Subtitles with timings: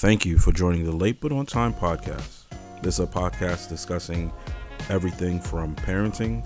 [0.00, 2.44] Thank you for joining the Late But On Time podcast.
[2.80, 4.32] This is a podcast discussing
[4.88, 6.42] everything from parenting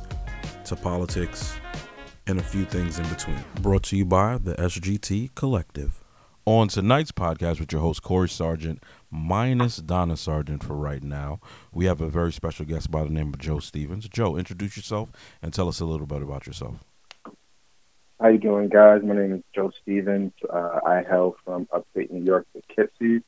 [0.64, 1.54] to politics
[2.26, 3.38] and a few things in between.
[3.62, 6.02] Brought to you by the SGT Collective.
[6.44, 11.38] On tonight's podcast with your host Corey Sargent, minus Donna Sargent for right now,
[11.72, 14.08] we have a very special guest by the name of Joe Stevens.
[14.08, 16.82] Joe, introduce yourself and tell us a little bit about yourself.
[18.20, 19.02] How you doing, guys?
[19.04, 20.32] My name is Joe Stevens.
[20.52, 23.22] Uh, I hail from upstate New York, Poughkeepsie.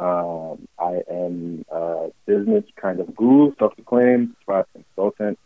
[0.00, 5.38] Um, I am a business kind of guru, self-proclaimed, slash consultant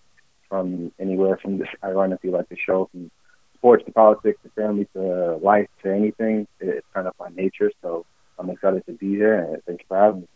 [0.49, 3.11] from anywhere from this, ironically, like the show, from
[3.57, 6.47] sports to politics to family to life to anything.
[6.61, 8.07] It's kind of my nature, so
[8.39, 10.29] I'm excited to be here, and thank you for having me.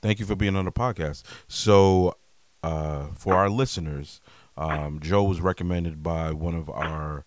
[0.00, 1.22] Thank you for being on the podcast.
[1.46, 2.16] So,
[2.62, 4.22] uh, for our listeners,
[4.56, 7.26] um, Joe was recommended by one of our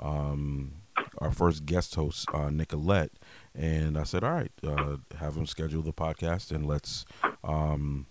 [0.00, 0.72] um,
[1.18, 3.12] our first guest hosts, uh, Nicolette,
[3.56, 7.04] and I said, "All right, uh, have him schedule the podcast and let's
[7.42, 8.06] um,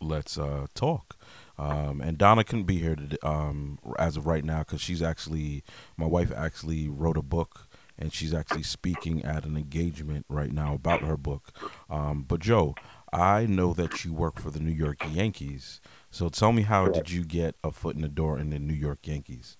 [0.00, 1.16] let's uh, talk."
[1.58, 5.62] Um, and Donna couldn't be here um, as of right now because she's actually
[5.96, 7.68] my wife actually wrote a book
[7.98, 11.52] and she's actually speaking at an engagement right now about her book.
[11.88, 12.74] Um, but Joe,
[13.12, 15.80] I know that you work for the New York Yankees,
[16.10, 18.74] so tell me how did you get a foot in the door in the New
[18.74, 19.56] York Yankees?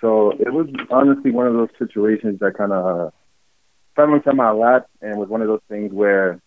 [0.00, 3.12] So it was honestly one of those situations that kind of
[3.98, 6.40] fell into my lap, and was one of those things where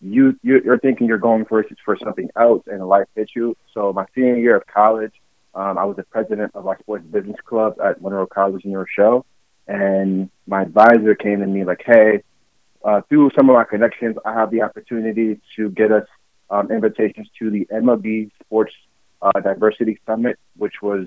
[0.00, 3.56] you you're thinking you're going for for something else, and life hits you.
[3.74, 5.12] So my senior year of college,
[5.54, 9.26] um, I was the president of our sports business club at Monroe College in Rochelle,
[9.68, 12.22] and my advisor came to me like, "Hey,
[12.82, 16.08] uh, through some of our connections, I have the opportunity to get us
[16.48, 18.72] um, invitations to the MLB Sports
[19.20, 21.06] uh, Diversity Summit, which was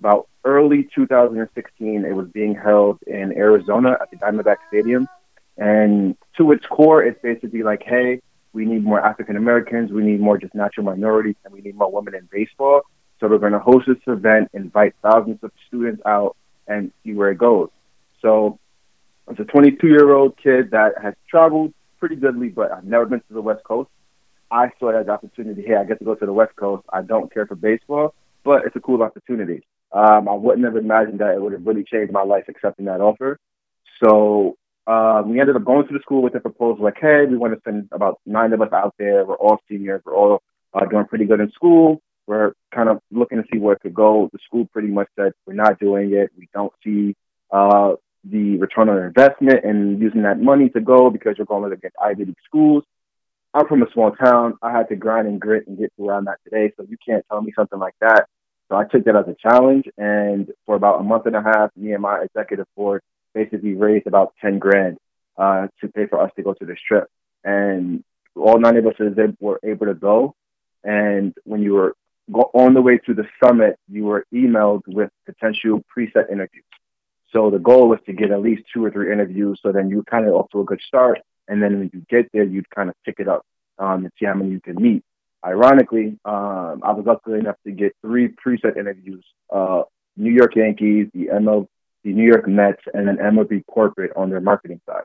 [0.00, 2.04] about early 2016.
[2.04, 5.08] It was being held in Arizona at the Diamondback Stadium.
[5.56, 8.20] And to its core, it's basically like, hey,
[8.52, 11.90] we need more African Americans, we need more just natural minorities, and we need more
[11.90, 12.82] women in baseball.
[13.20, 16.36] So we're going to host this event, invite thousands of students out,
[16.66, 17.70] and see where it goes.
[18.22, 18.58] So
[19.28, 23.20] it's a 22 year old kid that has traveled pretty goodly, but I've never been
[23.20, 23.90] to the West Coast.
[24.50, 25.62] I saw it as an opportunity.
[25.62, 26.84] Hey, I get to go to the West Coast.
[26.92, 29.62] I don't care for baseball, but it's a cool opportunity.
[29.92, 33.00] Um, I wouldn't have imagined that it would have really changed my life accepting that
[33.00, 33.38] offer.
[34.02, 34.56] So
[34.86, 37.54] um, we ended up going to the school with a proposal like, hey, we want
[37.54, 39.24] to send about nine of us out there.
[39.24, 40.02] We're all seniors.
[40.04, 40.42] We're all
[40.74, 42.00] uh, doing pretty good in school.
[42.26, 44.28] We're kind of looking to see where it could go.
[44.32, 46.30] The school pretty much said, we're not doing it.
[46.36, 47.16] We don't see
[47.50, 47.94] uh,
[48.24, 52.26] the return on investment and using that money to go because you're going against Ivy
[52.26, 52.84] League schools.
[53.54, 54.58] I'm from a small town.
[54.60, 56.72] I had to grind and grit and get to where I'm at today.
[56.76, 58.26] So you can't tell me something like that
[58.68, 61.70] so I took that as a challenge, and for about a month and a half,
[61.76, 63.02] me and my executive board
[63.34, 64.98] basically raised about ten grand
[65.36, 67.08] uh, to pay for us to go to this trip.
[67.44, 68.94] And all nine of us
[69.40, 70.34] were able to go.
[70.84, 71.94] And when you were
[72.52, 76.64] on the way to the summit, you were emailed with potential preset interviews.
[77.32, 79.60] So the goal was to get at least two or three interviews.
[79.62, 81.20] So then you kind of off to a good start.
[81.46, 83.44] And then when you get there, you'd kind of pick it up
[83.78, 85.02] um, and see how many you can meet.
[85.44, 89.82] Ironically, um, I was lucky enough to get three preset interviews: uh,
[90.16, 91.68] New York Yankees, the ML,
[92.04, 95.04] the New York Mets, and an MLB corporate on their marketing side.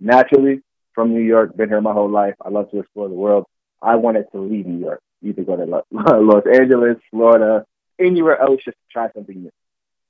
[0.00, 0.62] Naturally,
[0.94, 2.34] from New York, been here my whole life.
[2.44, 3.44] I love to explore the world.
[3.82, 7.66] I wanted to leave New York, either go to Los Angeles, Florida,
[7.98, 9.52] anywhere else, just to try something new.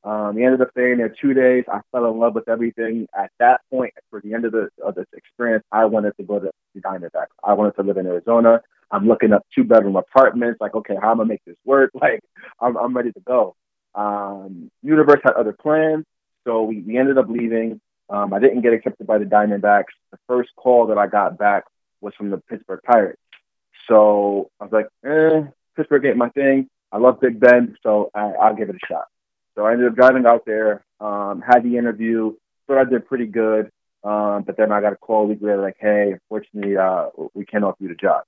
[0.04, 1.64] Um, we ended up staying there two days.
[1.68, 3.08] I fell in love with everything.
[3.12, 6.38] At that point, for the end of the of this experience, I wanted to go
[6.38, 7.34] to the Diamondbacks.
[7.42, 8.62] I wanted to live in Arizona.
[8.90, 10.60] I'm looking up two bedroom apartments.
[10.60, 11.90] Like, okay, how am I gonna make this work?
[12.00, 12.20] Like,
[12.60, 13.56] I'm I'm ready to go.
[13.94, 16.04] Um, Universe had other plans,
[16.44, 17.80] so we, we ended up leaving.
[18.08, 19.94] Um, I didn't get accepted by the Diamondbacks.
[20.12, 21.64] The first call that I got back
[22.00, 23.20] was from the Pittsburgh Pirates.
[23.88, 26.68] So I was like, eh, Pittsburgh ain't my thing.
[26.92, 29.06] I love Big Ben, so I, I'll give it a shot.
[29.54, 32.34] So I ended up driving out there, um, had the interview,
[32.66, 33.70] thought I did pretty good.
[34.04, 37.44] Um, but then I got a call a week later, like, hey, unfortunately, uh, we
[37.44, 38.22] can't offer you the job.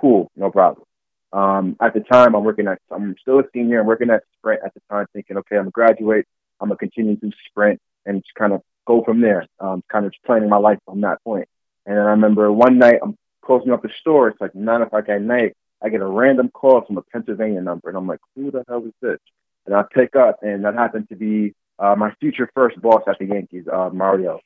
[0.00, 0.86] Cool, no problem.
[1.32, 3.80] Um, at the time, I'm working at, I'm still a senior.
[3.80, 6.26] I'm working at Sprint at the time, thinking, okay, I'm gonna graduate.
[6.60, 9.46] I'm gonna continue to Sprint and just kind of go from there.
[9.60, 11.48] Um, kind of planning my life from that point.
[11.86, 14.28] And I remember one night I'm closing up the store.
[14.28, 15.54] It's like nine o'clock at night.
[15.82, 18.84] I get a random call from a Pennsylvania number, and I'm like, who the hell
[18.84, 19.18] is this?
[19.66, 23.18] and I pick up, and that happened to be uh, my future first boss at
[23.18, 24.40] the Yankees, uh, Mario.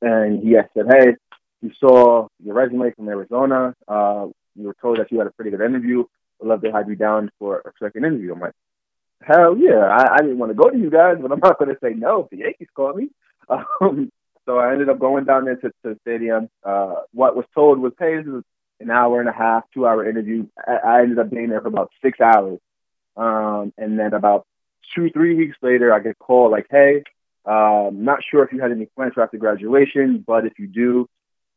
[0.00, 1.16] And he said, "Hey,
[1.62, 3.74] we saw your resume from Arizona.
[3.86, 4.26] Uh,
[4.56, 6.04] we were told that you had a pretty good interview.
[6.40, 8.54] We'd love to have you down for a second interview." I'm like,
[9.22, 9.86] "Hell yeah!
[9.86, 11.94] I, I didn't want to go to you guys, but I'm not going to say
[11.94, 13.08] no if the Yankees call me."
[13.80, 14.10] Um,
[14.46, 16.48] So I ended up going down there to, to the stadium.
[16.64, 18.42] Uh, what was told was, hey, this is
[18.80, 20.46] an hour and a half, two hour interview.
[20.66, 22.58] I, I ended up being there for about six hours.
[23.16, 24.46] Um, and then about
[24.94, 27.04] two, three weeks later, I get called like, hey,
[27.44, 31.08] um, not sure if you had any plans for after graduation, but if you do,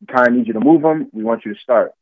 [0.07, 1.09] kind of need you to move them.
[1.11, 1.93] We want you to start.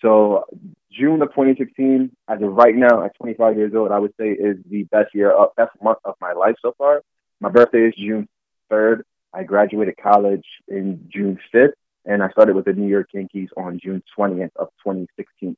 [0.00, 0.44] So
[0.92, 4.56] June of 2016, as of right now, at 25 years old, I would say is
[4.68, 7.02] the best year, of, best month of my life so far.
[7.40, 8.28] My birthday is June
[8.70, 9.02] 3rd.
[9.32, 11.72] I graduated college in June 5th,
[12.04, 15.56] and I started with the New York Yankees on June 20th of 2016.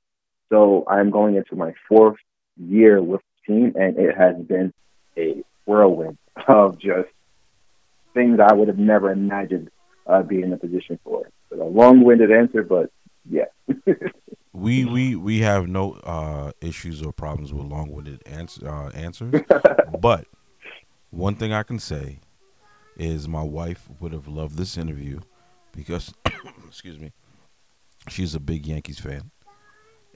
[0.49, 2.19] So I'm going into my fourth
[2.57, 4.73] year with the team, and it has been
[5.17, 7.09] a whirlwind of just
[8.15, 9.71] things I would have never imagined
[10.07, 11.31] uh, being in a position for.
[11.49, 12.91] So a long-winded answer, but
[13.29, 13.47] yeah.
[14.53, 19.43] we we we have no uh, issues or problems with long-winded ans- uh, answers,
[20.01, 20.27] but
[21.11, 22.21] one thing I can say
[22.97, 25.21] is my wife would have loved this interview
[25.73, 26.13] because,
[26.69, 27.13] excuse me,
[28.09, 29.31] she's a big Yankees fan,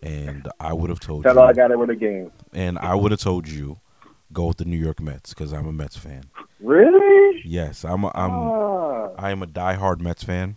[0.02, 1.40] and I would have told Tell you.
[1.40, 2.30] I got it with a game.
[2.52, 3.80] And I would have told you,
[4.32, 6.24] go with the New York Mets because I'm a Mets fan.
[6.60, 7.42] Really?
[7.44, 8.04] Yes, I'm.
[8.04, 8.30] A, I'm.
[8.32, 10.56] Ah, I am a diehard Mets fan.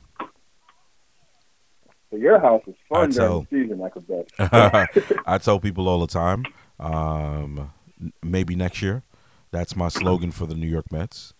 [2.10, 5.22] So your house is fun tell- during the season, I could bet.
[5.26, 6.46] I tell people all the time.
[6.80, 7.72] Um,
[8.24, 9.04] maybe next year.
[9.52, 11.34] That's my slogan for the New York Mets.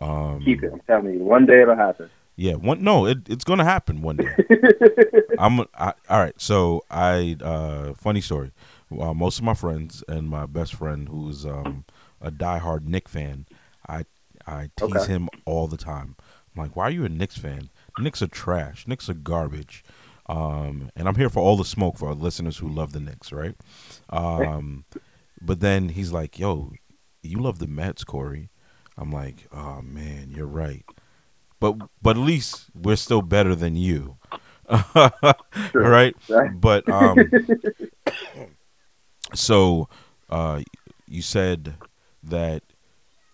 [0.00, 0.72] Um, Keep it.
[0.72, 2.10] I'm telling you, one day it'll happen.
[2.36, 2.84] Yeah, one.
[2.84, 4.28] No, it, it's gonna happen one day.
[5.38, 6.34] I'm I, all right.
[6.38, 8.52] So I, uh, funny story.
[8.92, 11.84] Uh, most of my friends and my best friend, who's um,
[12.20, 13.46] a diehard Knick fan,
[13.88, 14.04] I
[14.46, 15.06] I tease Okay.
[15.12, 16.14] him all the time.
[16.54, 17.70] I'm like, why are you a Knicks fan?
[17.98, 18.86] Knicks are trash.
[18.86, 19.82] Knicks are garbage.
[20.28, 23.30] Um, and I'm here for all the smoke for our listeners who love the Knicks,
[23.32, 23.54] right?
[24.10, 24.84] Um,
[25.40, 26.72] but then he's like, yo,
[27.22, 28.48] you love the Mets, Corey.
[28.96, 30.84] I'm like, oh man, you're right.
[31.60, 34.16] But but at least we're still better than you,
[35.74, 36.14] right?
[36.28, 36.60] Right.
[36.60, 37.30] But um,
[39.34, 39.88] so
[40.30, 40.62] uh,
[41.06, 41.74] you said
[42.22, 42.62] that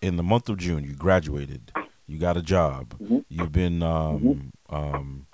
[0.01, 1.71] in the month of June you graduated,
[2.07, 3.25] you got a job, Mhm.
[3.29, 5.27] you've been um, um,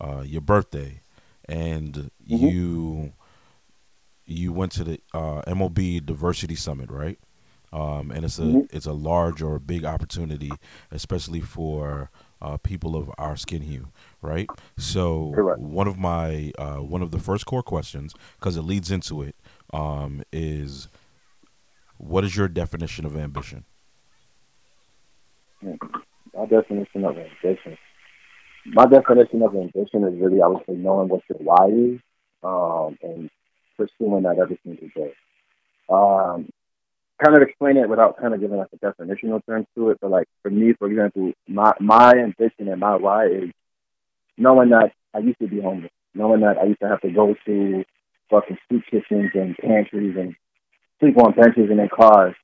[0.00, 1.00] uh, your birthday,
[1.48, 3.12] and you
[4.26, 7.18] you went to the uh, MLB Diversity Summit, right?
[7.72, 8.68] Um, and it's a Mhm.
[8.72, 10.52] it's a large or a big opportunity,
[10.90, 12.10] especially for
[12.40, 13.88] uh, people of our skin hue,
[14.22, 14.48] right?
[14.76, 15.58] So Correct.
[15.58, 19.34] one of my uh, one of the first core questions, because it leads into it,
[19.72, 20.88] um, is
[21.98, 23.64] what is your definition of ambition?
[25.62, 27.76] My definition of ambition.
[28.66, 32.00] My definition of ambition is really, I would say, knowing what your why is
[32.42, 33.30] um, and
[33.76, 35.12] pursuing that every single day.
[35.88, 36.48] Um,
[37.22, 40.10] kind of explain it without kind of giving like a definitional term to it, but
[40.10, 43.50] like for me, for example, my my ambition and my why is
[44.36, 47.34] knowing that I used to be homeless, knowing that I used to have to go
[47.46, 47.84] to
[48.30, 50.34] fucking soup kitchens and pantries and
[51.00, 52.34] sleep on benches and in cars,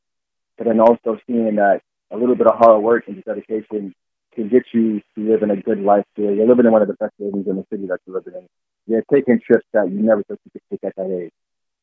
[0.56, 1.80] but then also seeing that
[2.10, 3.94] a little bit of hard work and dedication
[4.34, 6.32] can get you to live in a good life here.
[6.32, 8.48] You're living in one of the best buildings in the city that you're living in.
[8.86, 11.32] You're taking trips that you never thought you could take at that age.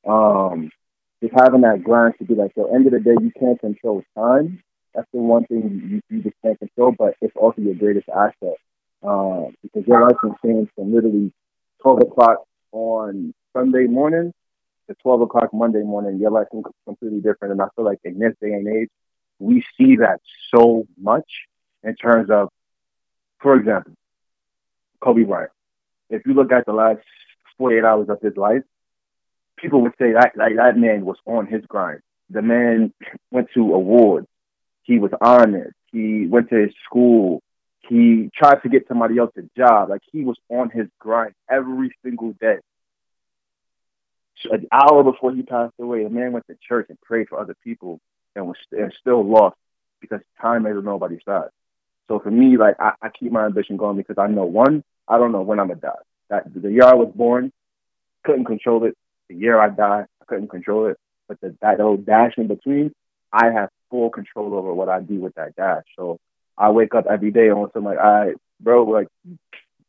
[0.07, 0.71] Um,
[1.21, 4.03] just having that grind to be like, so end of the day, you can't control
[4.15, 4.61] time.
[4.93, 8.57] That's the one thing you, you just can't control, but it's also your greatest asset.
[9.03, 11.31] Um, because your life can change from literally
[11.81, 14.33] 12 o'clock on Sunday morning
[14.87, 16.19] to 12 o'clock Monday morning.
[16.19, 17.51] Your life can completely different.
[17.51, 18.89] And I feel like in this day and age,
[19.39, 20.19] we see that
[20.53, 21.29] so much
[21.87, 22.49] in terms of,
[23.39, 23.93] for example,
[24.99, 25.51] Kobe Bryant.
[26.09, 26.99] If you look at the last
[27.57, 28.63] 48 hours of his life,
[29.57, 32.01] people would say that like, that man was on his grind.
[32.29, 32.93] The man
[33.31, 34.27] went to awards.
[34.83, 35.73] He was honest.
[35.91, 37.41] He went to his school.
[37.87, 39.89] He tried to get somebody else a job.
[39.89, 42.57] Like he was on his grind every single day.
[44.51, 47.55] An hour before he passed away, the man went to church and prayed for other
[47.63, 47.99] people
[48.35, 49.55] and was and still lost
[49.99, 51.49] because time is on nobody's side.
[52.07, 55.17] So for me, like I, I keep my ambition going because I know one, I
[55.17, 56.03] don't know when I'm gonna die.
[56.29, 57.51] That the year I was born,
[58.23, 58.97] couldn't control it.
[59.29, 60.97] The year I die, I couldn't control it.
[61.27, 62.93] But the, that old dash in between,
[63.31, 65.83] I have full control over what I do with that dash.
[65.97, 66.19] So
[66.57, 69.07] I wake up every day and I'm like, right, bro, like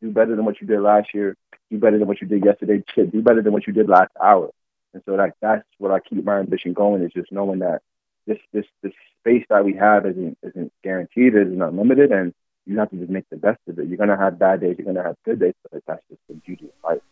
[0.01, 1.37] do better than what you did last year.
[1.71, 2.83] Do better than what you did yesterday.
[2.97, 4.51] Do better than what you did last hour.
[4.95, 7.83] And so that that's what I keep my ambition going is just knowing that
[8.29, 12.33] this this this space that we have isn't isn't guaranteed, it isn't unlimited, and
[12.67, 13.89] you have to just make the best of it.
[13.89, 16.67] You're gonna have bad days, you're gonna have good days, but that's just the beauty
[16.67, 17.03] of life.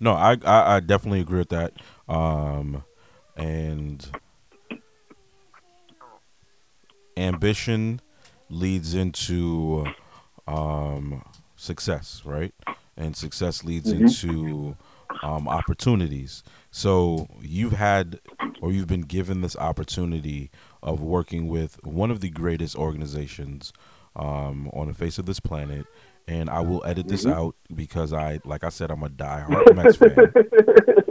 [0.00, 1.72] No, I I, I definitely agree with that.
[2.08, 2.84] Um,
[3.36, 4.06] and
[7.16, 8.00] ambition
[8.48, 9.92] leads into
[10.46, 11.24] um,
[11.56, 12.54] success, right?
[12.96, 14.02] And success leads Mhm.
[14.02, 14.76] into
[15.22, 16.42] um, opportunities.
[16.70, 18.20] So you've had,
[18.60, 20.50] or you've been given this opportunity
[20.82, 23.72] of working with one of the greatest organizations
[24.16, 25.86] um, on the face of this planet.
[26.28, 27.32] And I will edit this Mhm.
[27.34, 30.32] out because I, like I said, I'm a diehard Mets fan.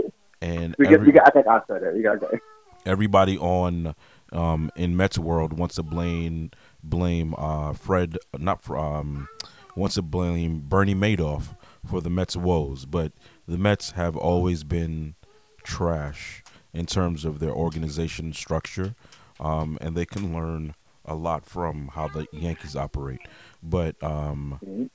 [0.43, 1.95] And we every- we got, I think I said it.
[1.95, 2.39] You got to
[2.85, 3.93] everybody on
[4.33, 6.49] um, in Mets world wants to blame
[6.83, 9.27] blame uh, Fred, not um,
[9.75, 13.11] wants to blame Bernie Madoff for the Mets woes, but
[13.51, 15.15] the Mets have always been
[15.61, 16.41] trash
[16.73, 18.95] in terms of their organization structure,
[19.41, 23.19] um, and they can learn a lot from how the Yankees operate.
[23.61, 24.89] But um,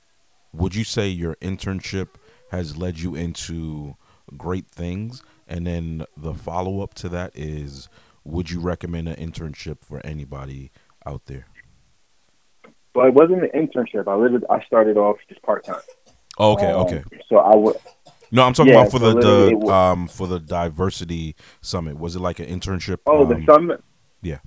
[0.51, 2.15] would you say your internship
[2.49, 3.95] has led you into
[4.35, 5.21] great things?
[5.47, 7.89] And then the follow up to that is
[8.23, 10.71] would you recommend an internship for anybody
[11.05, 11.45] out there?
[12.95, 14.07] But it wasn't an internship.
[14.07, 15.81] I literally, I started off just part time.
[16.39, 17.03] Okay, okay.
[17.29, 17.75] So I would.
[18.31, 21.97] No, I'm talking yeah, about for so the, the um for the diversity summit.
[21.97, 22.99] Was it like an internship?
[23.05, 23.83] Oh, um, the summit.
[24.21, 24.39] yeah.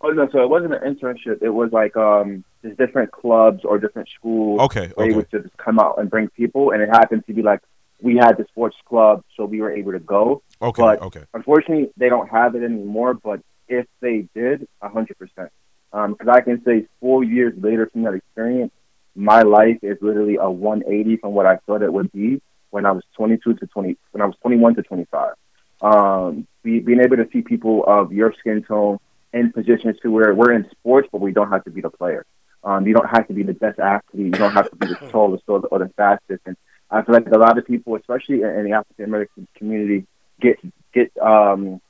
[0.00, 1.42] Oh no, so it wasn't an internship.
[1.42, 4.60] It was like um, just different clubs or different schools.
[4.60, 5.16] Okay, where okay.
[5.16, 7.60] would just come out and bring people, and it happened to be like
[8.00, 10.42] we had the sports club, so we were able to go.
[10.62, 11.24] Okay, but- okay.
[11.34, 13.14] Unfortunately, they don't have it anymore.
[13.14, 15.50] But if they did, a hundred percent,
[15.92, 18.72] because I can say four years later from that experience,
[19.14, 22.92] my life is literally a 180 from what I thought it would be when I
[22.92, 25.32] was 22 to 20, when I was 21 to 25.
[25.80, 28.98] Um, be, being able to see people of your skin tone
[29.32, 32.24] in positions to where we're in sports, but we don't have to be the player.
[32.64, 34.26] Um, you don't have to be the best athlete.
[34.26, 36.42] You don't have to be the tallest or the, or the fastest.
[36.46, 36.56] And
[36.90, 40.06] I feel like a lot of people, especially in, in the African American community,
[40.40, 40.58] get
[40.92, 41.80] get um,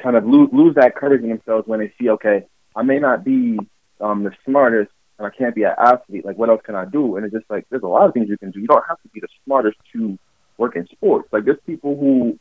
[0.00, 3.24] kind of lose lose that courage in themselves when they see, okay, I may not
[3.24, 3.58] be
[4.00, 6.24] um, the smartest and I can't be an athlete.
[6.24, 7.16] Like, what else can I do?
[7.16, 8.60] And it's just like there's a lot of things you can do.
[8.60, 10.18] You don't have to be the smartest to
[10.56, 11.28] work in sports.
[11.32, 12.38] Like, there's people who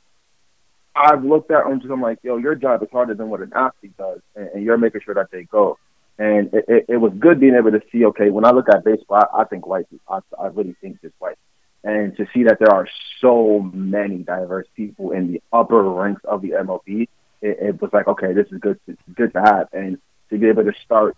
[0.95, 3.51] I've looked at and just I'm like, yo, your job is harder than what an
[3.55, 5.77] athlete does, and, and you're making sure that they go.
[6.19, 8.83] And it, it, it was good being able to see, okay, when I look at
[8.83, 9.85] baseball, I, I think white.
[10.09, 11.37] I, I really think just white.
[11.83, 12.87] And to see that there are
[13.21, 17.07] so many diverse people in the upper ranks of the MLB,
[17.41, 18.79] it, it was like, okay, this is good.
[19.15, 21.15] Good to have, and to be able to start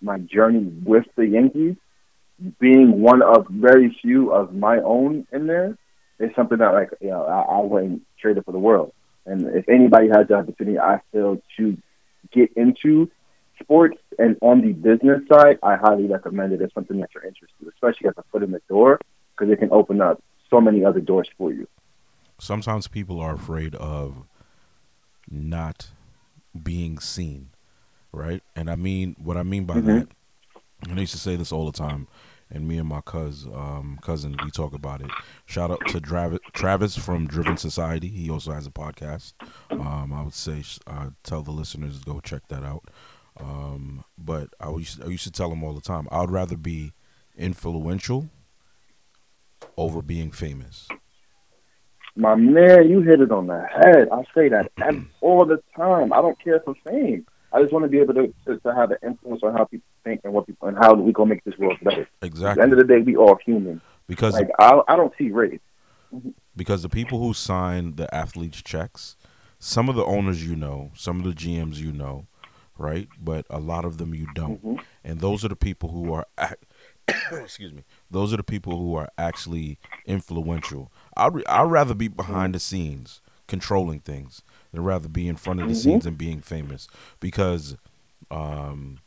[0.00, 1.76] my journey with the Yankees,
[2.60, 5.76] being one of very few of my own in there,
[6.18, 8.92] is something that like you know I, I wouldn't trade it for the world.
[9.26, 11.76] And if anybody has the opportunity, I feel to
[12.32, 13.10] get into
[13.60, 17.56] sports and on the business side, I highly recommend it as something that you're interested,
[17.62, 19.00] in, especially as a foot in the door,
[19.32, 21.66] because it can open up so many other doors for you.
[22.38, 24.24] Sometimes people are afraid of
[25.30, 25.88] not
[26.60, 27.50] being seen,
[28.12, 28.42] right?
[28.56, 29.84] And I mean what I mean by Mhm.
[29.86, 30.08] that.
[30.88, 32.06] And I used to say this all the time,
[32.50, 35.10] and me and my cuz um, cousin we talk about it.
[35.46, 38.08] Shout out to Travis, Travis from Driven Society.
[38.08, 39.32] He also has a podcast.
[39.72, 42.84] Um, I would say uh, tell the listeners to go check that out.
[43.40, 46.06] Um, but I used I used to tell him all the time.
[46.10, 46.92] I would rather be
[47.36, 48.28] influential
[49.76, 50.88] over being famous.
[52.16, 54.08] My man, you hit it on the head.
[54.10, 54.72] I say that
[55.20, 56.12] all the time.
[56.12, 57.26] I don't care for fame.
[57.58, 59.86] I just want to be able to, to, to have an influence on how people
[60.04, 62.08] think and what people and how we gonna make this world better.
[62.22, 62.50] Exactly.
[62.50, 63.80] At the end of the day, we all human.
[64.06, 65.60] Because Like I, I don't see race.
[66.56, 69.16] because the people who sign the athletes checks,
[69.58, 72.26] some of the owners you know, some of the GMs you know,
[72.78, 73.08] right?
[73.20, 74.64] But a lot of them you don't.
[74.64, 74.80] Mhm.
[75.04, 76.26] And those are the people who are
[77.32, 77.84] excuse me.
[78.10, 80.92] Those are the people who are actually influential.
[81.16, 85.60] I'd re- I'd rather be behind the scenes controlling things than rather be in front
[85.60, 85.76] of the Mhm.
[85.76, 86.88] scenes and being famous
[87.20, 87.76] because
[88.30, 88.98] um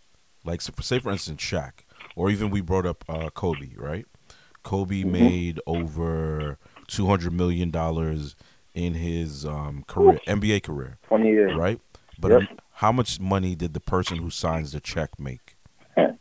[0.44, 1.84] like so for, say for instance Shaq
[2.16, 4.06] or even we brought up uh Kobe, right?
[4.64, 5.12] Kobe Mhm.
[5.12, 8.36] made over 200 million dollars
[8.74, 11.56] in his um career NBA career Twenty years.
[11.56, 11.80] right?
[12.20, 12.42] But Yep.
[12.42, 15.56] um, how much money did the person who signs the check make?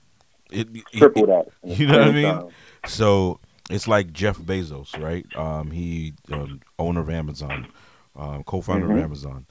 [0.51, 1.47] It, Triple that.
[1.65, 2.25] you know what I mean?
[2.35, 2.49] Time.
[2.85, 3.39] so
[3.71, 5.25] it's like Jeff Bezos, right?
[5.37, 7.69] Um, he um, owner of Amazon,
[8.21, 8.97] um, co-founder Mhm.
[8.97, 9.47] of Amazon.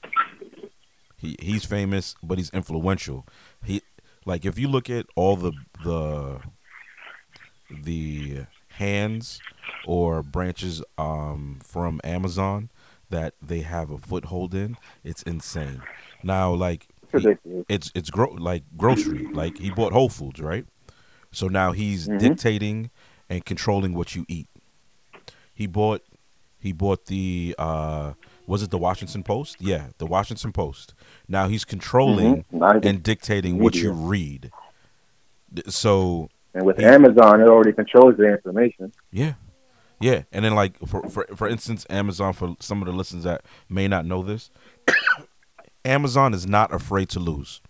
[1.16, 3.26] He he's famous, but he's influential.
[3.64, 3.82] He
[4.24, 5.52] like if you look at all the
[5.84, 6.40] the
[7.70, 9.42] the hands
[9.82, 12.70] or branches um, from Amazon
[13.10, 15.82] that they have a foothold in, it's insane.
[16.22, 19.26] Now, like It's he- it's it's gro- like grocery.
[19.32, 20.64] Like he bought Whole Foods, right?
[21.32, 22.18] So now he's Mhm.
[22.18, 22.90] dictating
[23.28, 24.48] and controlling what you eat.
[25.54, 26.02] He bought
[26.58, 28.14] he bought the uh
[28.46, 29.56] was it the Washington Post?
[29.60, 30.94] Yeah, the Washington Post.
[31.28, 32.84] Now he's controlling Mhm.
[32.84, 34.50] And dictating what you read.
[35.68, 38.92] So And with Amazon, it already controls the information.
[39.10, 39.34] Yeah.
[40.02, 43.44] Yeah, and then like for for for instance, Amazon for some of the listeners that
[43.68, 44.50] may not know this,
[45.84, 47.60] Amazon is not afraid to lose,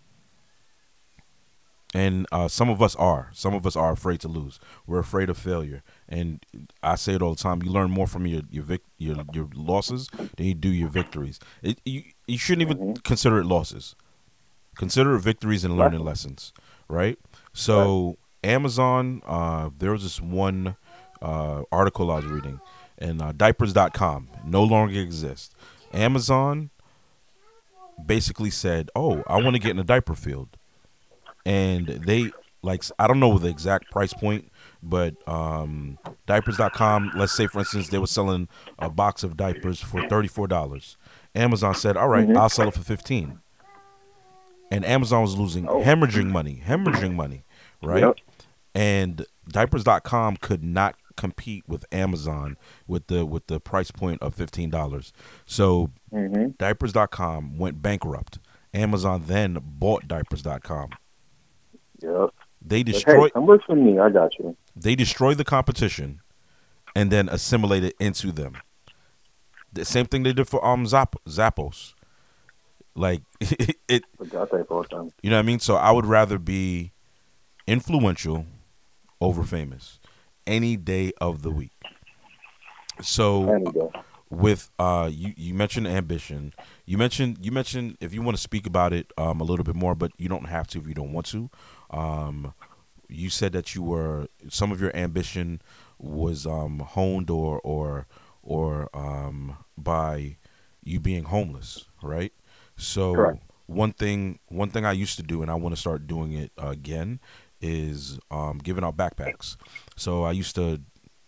[1.95, 3.31] and uh, some of us are.
[3.33, 4.61] Some of us are afraid to lose.
[4.87, 6.45] We're afraid of failure, and
[6.83, 7.63] I say it all the time.
[7.63, 11.41] You learn more from your your vic- your, your losses than you do your victories.
[11.63, 13.03] It, you you shouldn't even mm-hmm.
[13.03, 13.95] consider it losses.
[14.77, 16.53] Consider it victories and learning lessons,
[16.89, 17.19] right?
[17.53, 18.17] So.
[18.43, 20.77] Amazon, uh, there was this one
[21.21, 22.61] uh, article I was reading,
[22.99, 25.55] and uh, diapers.com no longer exists.
[25.93, 26.71] Amazon
[28.05, 30.57] basically said, "Oh, I want to get in the diaper field,"
[31.45, 32.31] and they
[32.63, 34.51] like I don't know the exact price point,
[34.83, 37.13] but um, diapers.com.
[37.17, 40.97] Let's say, for instance, they were selling a box of diapers for thirty four dollars.
[41.35, 42.37] Amazon said, "All right, mm-hmm.
[42.37, 43.41] I'll sell it for 15
[44.71, 45.83] and Amazon was losing oh.
[45.83, 47.45] hemorrhaging money, hemorrhaging money,
[47.83, 48.03] right?
[48.03, 48.17] Yep.
[48.75, 52.57] And diapers.com could not compete with Amazon
[52.87, 55.13] with the with the price point of fifteen dollars.
[55.45, 56.51] So mm-hmm.
[56.59, 58.39] diapers.com went bankrupt.
[58.73, 60.91] Amazon then bought diapers.com.
[62.03, 62.31] Yep.
[62.63, 63.33] They destroyed.
[63.35, 63.99] Hey, come me.
[63.99, 64.57] I got you.
[64.77, 66.21] They destroyed the competition,
[66.95, 68.57] and then assimilated into them.
[69.73, 71.95] The same thing they did for um Zapp- Zappos.
[72.95, 74.27] Like it, it you
[75.31, 75.61] know what I mean?
[75.61, 76.93] So I would rather be
[77.67, 78.47] influential
[79.21, 80.01] over famous
[80.47, 81.73] any day of the week.
[83.01, 83.59] So
[84.29, 86.53] with uh you you mentioned ambition.
[86.85, 89.77] You mentioned you mentioned if you want to speak about it um a little bit
[89.77, 91.51] more, but you don't have to if you don't want to.
[91.91, 92.55] Um
[93.09, 95.61] you said that you were some of your ambition
[95.99, 98.07] was um honed or or
[98.43, 100.37] or um by
[100.83, 102.33] you being homeless, right?
[102.77, 103.43] So Correct.
[103.67, 106.53] one thing one thing I used to do and I want to start doing it
[106.57, 107.21] again
[107.61, 109.57] is um, giving out backpacks.
[109.97, 110.81] So I used to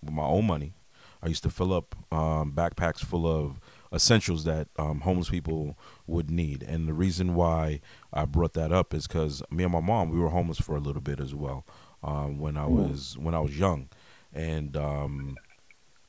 [0.03, 0.75] with my own money,
[1.23, 3.61] I used to fill up um, backpacks full of
[3.93, 5.77] essentials that um, homeless people
[6.07, 6.63] would need.
[6.63, 7.81] And the reason why
[8.13, 10.81] I brought that up is because me and my mom we were homeless for a
[10.81, 11.65] little bit as well
[12.03, 12.89] um, when I mm.
[12.89, 13.89] was when I was young,
[14.33, 15.37] and um,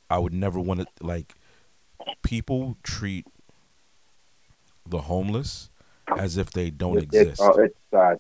[0.10, 1.36] I would never want to like
[2.24, 3.26] people treat
[4.86, 5.70] the homeless
[6.18, 7.42] as if they don't it, exist.
[7.42, 8.20] Oh, it's sad.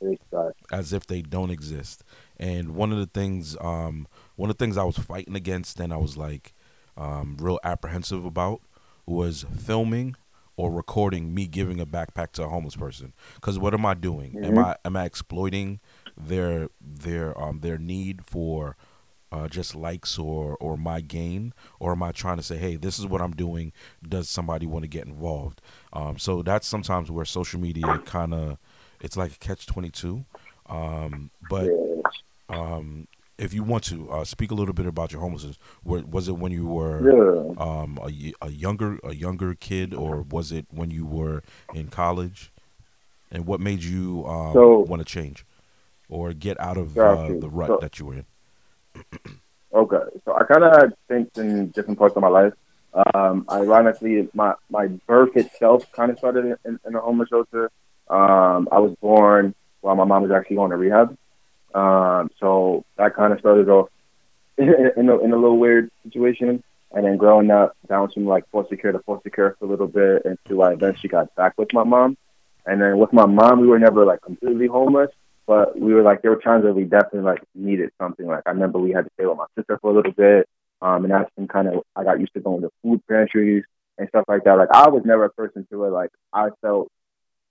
[0.00, 0.52] It's sad.
[0.72, 2.04] As if they don't exist.
[2.38, 4.06] And one of the things, um,
[4.36, 6.54] one of the things I was fighting against and I was like,
[6.96, 8.60] um, real apprehensive about
[9.08, 10.16] was filming
[10.56, 13.14] or recording me giving a backpack to a homeless person.
[13.36, 14.32] Because what am I doing?
[14.32, 14.44] Mm-hmm.
[14.44, 15.80] Am I am I exploiting
[16.16, 18.76] their their um their need for
[19.30, 22.98] uh, just likes or or my gain, or am I trying to say, hey, this
[22.98, 23.72] is what I'm doing?
[24.06, 25.60] Does somebody want to get involved?
[25.92, 28.58] Um, so that's sometimes where social media kind of
[29.00, 30.24] it's like a catch twenty two.
[30.66, 31.68] Um, but
[32.48, 33.06] um,
[33.38, 36.52] if you want to uh, speak a little bit about your homelessness, was it when
[36.52, 37.54] you were yeah.
[37.58, 42.52] um, a, a younger a younger kid, or was it when you were in college?
[43.30, 45.44] And what made you um, so, want to change
[46.08, 48.24] or get out of uh, the rut so, that you were in?
[49.74, 52.54] okay, so I kind of had things in different parts of my life.
[53.14, 57.70] Um, ironically, my my birth itself kind of started in, in a homeless shelter.
[58.08, 61.16] Um, I was born while my mom was actually going to rehab.
[61.74, 63.88] Um, so that kind of started off
[64.58, 64.68] in,
[65.08, 66.62] a, in a little weird situation.
[66.90, 70.22] And then growing up, bouncing like foster care to foster care for a little bit
[70.24, 72.16] until I eventually got back with my mom.
[72.64, 75.10] And then with my mom, we were never like completely homeless,
[75.46, 78.26] but we were like, there were times that we definitely like needed something.
[78.26, 80.48] Like I remember we had to stay with my sister for a little bit.
[80.80, 83.64] Um, and that's when kind of I got used to going to food pantries
[83.98, 84.56] and stuff like that.
[84.56, 85.90] Like I was never a person to it.
[85.90, 86.90] Like I felt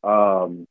[0.03, 0.67] um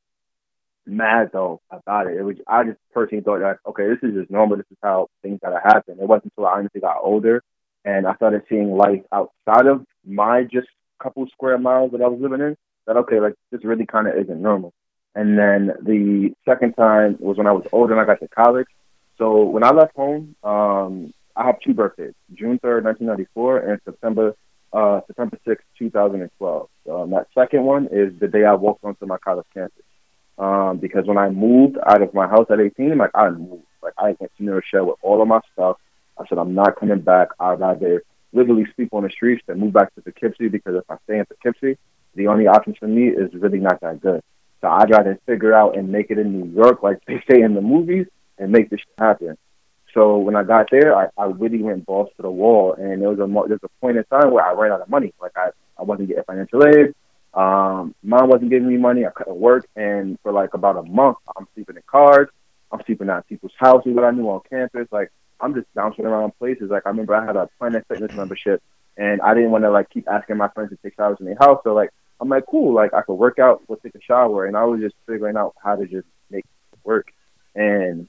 [0.87, 2.17] mad though about it.
[2.17, 4.57] It was I just personally thought that okay, this is just normal.
[4.57, 5.99] This is how things gotta happen.
[6.01, 7.43] It wasn't until I honestly got older
[7.85, 10.69] and I started seeing life outside of my just
[11.03, 12.57] couple square miles that I was living in.
[12.87, 14.73] That okay, like this really kind of isn't normal.
[15.15, 18.67] And then the second time was when I was older and I got to college.
[19.19, 23.59] So when I left home, um, I have two birthdays: June third, nineteen ninety four,
[23.59, 24.35] and September
[24.73, 26.69] uh, September sixth, two thousand and twelve.
[26.91, 29.85] Um, that second one is the day I walked onto my college campus.
[30.39, 33.95] Um, because when I moved out of my house at eighteen, like I moved, like
[33.99, 35.77] I went to Rochelle with all of my stuff.
[36.19, 37.29] I said I'm not coming back.
[37.41, 40.97] I'd rather literally sleep on the streets than move back to Poughkeepsie because if I
[41.05, 41.79] stay in Poughkeepsie,
[42.15, 44.23] the only option for me is really not that good.
[44.61, 47.55] So I'd rather figure out and make it in New York, like they say in
[47.55, 48.07] the movies,
[48.39, 49.37] and make this happen.
[49.95, 53.09] So when I got there, I, I really went balls to the wall, and there
[53.09, 55.15] was a there was a point in time where I ran out of money.
[55.21, 56.95] Like I, I wasn't getting financial aid.
[57.37, 59.05] Um, mom wasn't giving me money.
[59.05, 62.29] I couldn't work, and for like about a month, I'm sleeping in cars.
[62.73, 64.89] I'm sleeping at people's houses that I knew on campus.
[64.91, 66.71] Like I'm just bouncing around places.
[66.71, 68.63] Like I remember I had a Planet Fitness membership,
[68.97, 71.37] and I didn't want to like keep asking my friends to take showers in their
[71.39, 71.61] house.
[71.63, 74.57] So like I'm like, cool, like I could work out, we'll take a shower, and
[74.57, 77.13] I was just figuring out how to just make it work.
[77.55, 78.09] And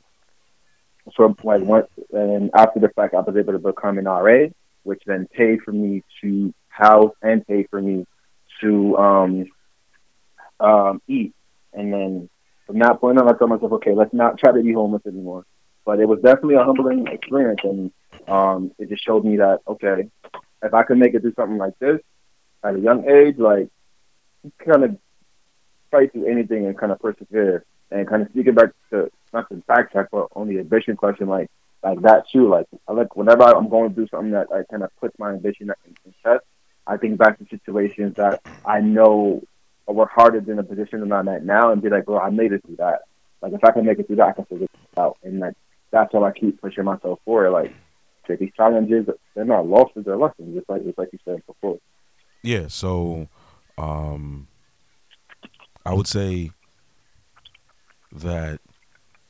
[1.18, 4.48] so like once, and after the fact, I was able to become an RA,
[4.84, 8.06] which then paid for me to house and pay for me
[8.62, 9.46] to um,
[10.60, 11.34] um, eat.
[11.74, 12.30] And then
[12.66, 15.46] from that point on, I told myself, okay, let's not try to be homeless anymore.
[15.86, 17.92] But it was definitely a humbling experience, and
[18.28, 20.10] um, it just showed me that okay,
[20.62, 22.02] if I could make it through something like this
[22.62, 23.70] at a young age, like
[24.58, 24.98] kind of
[25.90, 27.64] fight through anything and kind of persevere.
[27.90, 31.50] And kind of speaking back to not to backtrack, but on the ambition question, like
[31.84, 32.50] like that too.
[32.50, 35.72] Like I like whenever I'm going through something that I kind of puts my ambition
[35.86, 36.44] in, in test,
[36.88, 39.44] I think back to situations that I know
[39.88, 42.52] were harder than the position that I'm at now, and be like, bro, I made
[42.52, 43.02] it through that.
[43.42, 45.18] Like if I can make it through that, I can figure it out.
[45.24, 45.56] And like
[45.92, 47.52] that's how I keep pushing myself forward.
[47.52, 47.74] Like
[48.28, 50.56] these challenges, they're not losses, they're lessons.
[50.56, 51.78] Just like just like you said before.
[52.44, 52.68] Yeah.
[52.68, 53.30] So
[53.78, 54.48] um,
[55.86, 56.52] I would say
[58.12, 58.60] that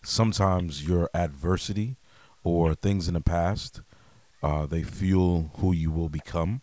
[0.04, 1.98] sometimes your adversity
[2.44, 3.82] or things in the past
[4.44, 6.62] uh, they fuel who you will become.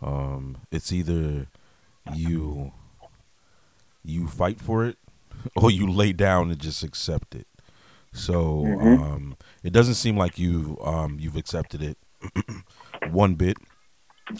[0.00, 1.48] Um, it's either
[2.14, 2.72] you
[4.04, 4.96] you fight for it
[5.56, 7.46] or you lay down and just accept it.
[8.12, 9.02] So mm-hmm.
[9.02, 11.98] um, it doesn't seem like you um, you've accepted it
[13.10, 13.56] one bit,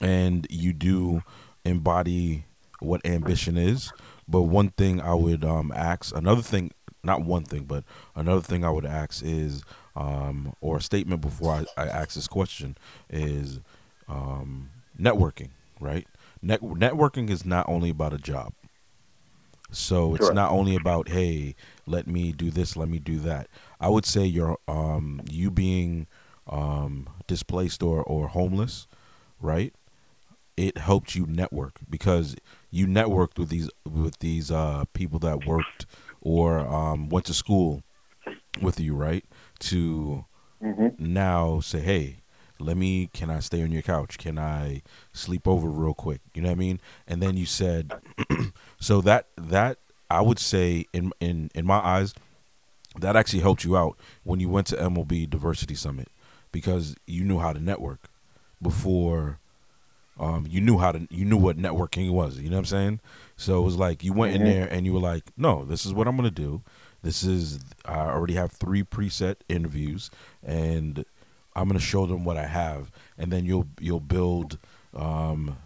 [0.01, 1.23] and you do
[1.65, 2.45] embody
[2.81, 3.93] what ambition is.
[4.27, 6.71] But one thing I would um, ask, another thing,
[7.03, 9.63] not one thing, but another thing I would ask is,
[9.97, 12.77] um, or a statement before I, I ask this question
[13.09, 13.61] is
[14.09, 16.07] um, networking, right?
[16.43, 18.53] Net- networking is not only about a job.
[19.71, 20.35] So it's sure.
[20.35, 21.55] not only about hey,
[21.87, 23.49] let me do this, let me do that.
[23.81, 26.07] I would say you're um, you being
[26.49, 28.87] um, displaced or, or homeless,
[29.41, 29.75] right?
[30.59, 32.35] it helped you network because
[32.71, 35.87] you networked with these with these uh, people that worked
[36.21, 37.85] or um, went to school
[38.61, 39.25] with you, right?
[39.61, 40.25] To
[40.63, 40.89] mm-hmm.
[40.99, 42.17] now say, hey,
[42.61, 43.11] let me.
[43.13, 44.19] Can I stay on your couch?
[44.19, 46.21] Can I sleep over real quick?
[46.35, 46.81] You know what I mean?
[47.07, 47.93] And then you said,
[48.81, 49.79] so that that
[50.11, 52.15] I would say in in in my eyes,
[52.99, 56.09] that actually helped you out when you went to MLB Diversity Summit
[56.53, 58.09] because you knew how to network
[58.61, 59.39] before
[60.21, 62.39] um, you knew how to you knew what networking was.
[62.39, 63.01] You know what I'm saying?
[63.37, 64.47] So it was like you went mm-hmm.
[64.47, 66.63] in there and you were like, no, this is what I'm gonna do.
[67.03, 70.11] This is I already have three preset interviews,
[70.43, 71.05] and
[71.59, 74.59] I'm gonna show them what I have, and then you'll you'll build
[74.95, 75.57] um,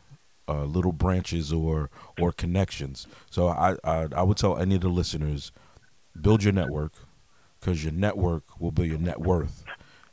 [0.48, 3.07] uh, little branches or or connections.
[3.31, 5.52] So I, I I would tell any of the listeners,
[6.18, 6.92] build your network,
[7.61, 9.64] because your network will build your net worth,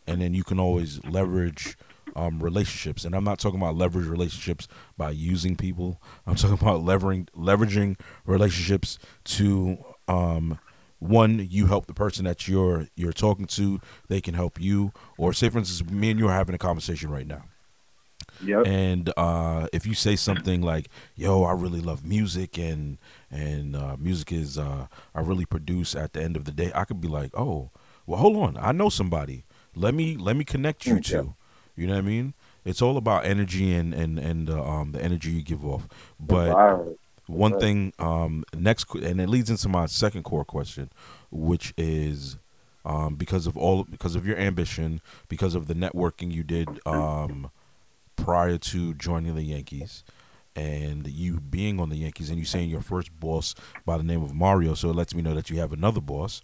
[0.06, 1.78] and then you can always leverage
[2.13, 6.02] um, relationships, and I'm not talking about leverage relationships by using people.
[6.28, 9.78] I'm talking about leveraging leveraging relationships to
[10.10, 10.60] um,
[11.00, 14.92] one, you help the person that you're you're talking to, they can help you.
[15.18, 17.44] Or say, for instance, me and you are having a conversation right now.
[18.44, 18.68] Yep.
[18.68, 22.98] And uh, if you say something like, "Yo, I really love music, and
[23.32, 26.86] and uh, music is uh, I really produce," at the end of the day, I
[26.86, 27.72] could be like, "Oh,
[28.06, 29.46] well, hold on, I know somebody.
[29.76, 31.36] Let me let me connect you mm, to."
[31.76, 32.34] You know what I mean?
[32.66, 35.88] It's all about energy and and and uh, um the energy you give off.
[36.20, 36.52] But
[37.30, 40.89] one thing um next and it leads into my second core question,
[41.32, 42.38] which is
[42.86, 47.52] um because of all because of your ambition, because of the networking you did um
[48.15, 50.04] prior to joining the Yankees
[50.56, 54.24] and you being on the Yankees and you saying your first boss by the name
[54.24, 56.42] of Mario, so it lets me know that you have another boss.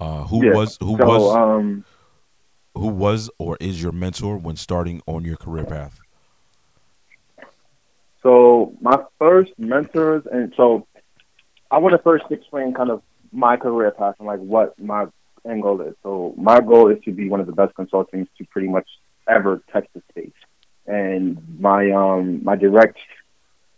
[0.00, 0.54] Uh, who yeah.
[0.54, 1.84] was who so, was um,
[2.74, 6.00] who was or is your mentor when starting on your career path?
[8.22, 10.86] So my first mentors, and so
[11.70, 13.02] I want to first explain kind of
[13.32, 15.06] my career path and like what my
[15.48, 15.94] end goal is.
[16.02, 18.88] So my goal is to be one of the best consultants to pretty much
[19.28, 20.32] ever touch the space,
[20.86, 22.98] and my um my direct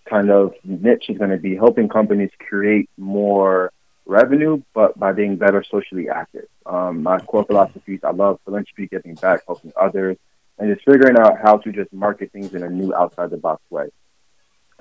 [0.08, 3.72] kind of niche is going to be helping companies create more
[4.06, 6.48] revenue, but by being better socially active.
[6.66, 10.16] Um, my core philosophies, I love philanthropy, giving back, helping others,
[10.58, 13.62] and just figuring out how to just market things in a new outside the box
[13.70, 13.88] way.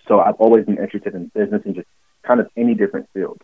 [0.10, 1.88] So I've always been interested in business and just
[2.24, 3.42] kind of any different field.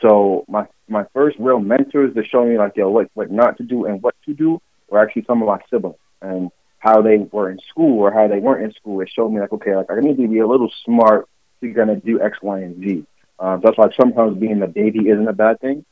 [0.00, 3.64] So my my first real mentors that showed me like yo what what not to
[3.64, 7.50] do and what to do were actually some of my siblings and how they were
[7.50, 9.00] in school or how they weren't in school.
[9.00, 11.28] It showed me like okay like I need to be a little smart
[11.60, 13.06] to gonna do X, Y, and Z.
[13.38, 15.84] Um, that's why sometimes being a baby isn't a bad thing.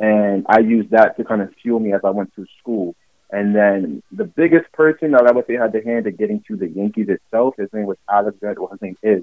[0.00, 2.94] and I used that to kind of fuel me as I went through school.
[3.30, 6.56] And then the biggest person that I would say had the hand in getting to
[6.56, 9.22] the Yankees itself, his name was Alexander, or his name is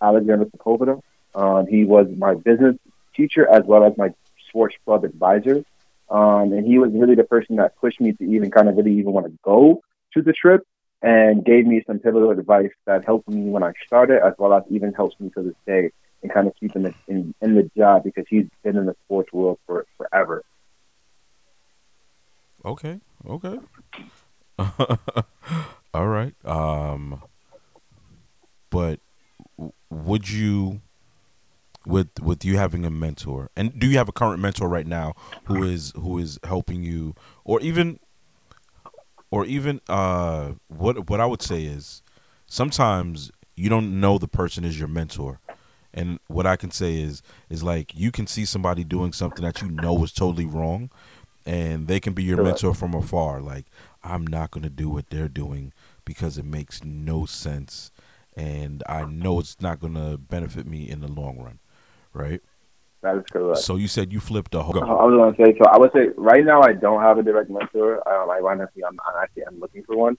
[0.00, 1.00] Alexander Sepulveda.
[1.34, 2.76] Um, he was my business
[3.14, 4.12] teacher as well as my
[4.48, 5.64] sports club advisor.
[6.10, 8.94] Um, and he was really the person that pushed me to even kind of really
[8.94, 9.82] even want to go
[10.14, 10.66] to the trip
[11.02, 14.62] and gave me some pivotal advice that helped me when I started, as well as
[14.70, 15.90] even helps me to this day
[16.22, 19.32] and kind of keeping it in, in the job because he's been in the sports
[19.32, 20.42] world for forever.
[22.64, 22.98] Okay.
[23.28, 23.58] Okay.
[25.94, 26.34] All right.
[26.44, 27.22] Um,
[28.70, 29.00] but
[29.90, 30.80] would you,
[31.86, 35.14] with with you having a mentor, and do you have a current mentor right now
[35.44, 37.98] who is who is helping you, or even,
[39.30, 42.02] or even, uh, what what I would say is,
[42.46, 45.40] sometimes you don't know the person is your mentor.
[45.92, 49.62] And what I can say is is like you can see somebody doing something that
[49.62, 50.90] you know is totally wrong,
[51.46, 53.40] and they can be your mentor from afar.
[53.40, 53.64] Like
[54.04, 55.72] I'm not going to do what they're doing
[56.04, 57.90] because it makes no sense,
[58.38, 61.58] and I know it's not going to benefit me in the long run,
[62.12, 62.40] right?
[63.02, 63.58] That is correct.
[63.60, 64.78] So you said you flipped a whole.
[64.82, 65.58] I was going to say.
[65.58, 67.96] So I would say right now I don't have a direct mentor.
[68.08, 70.16] Um, I honestly, I'm, I'm actually I'm looking for one.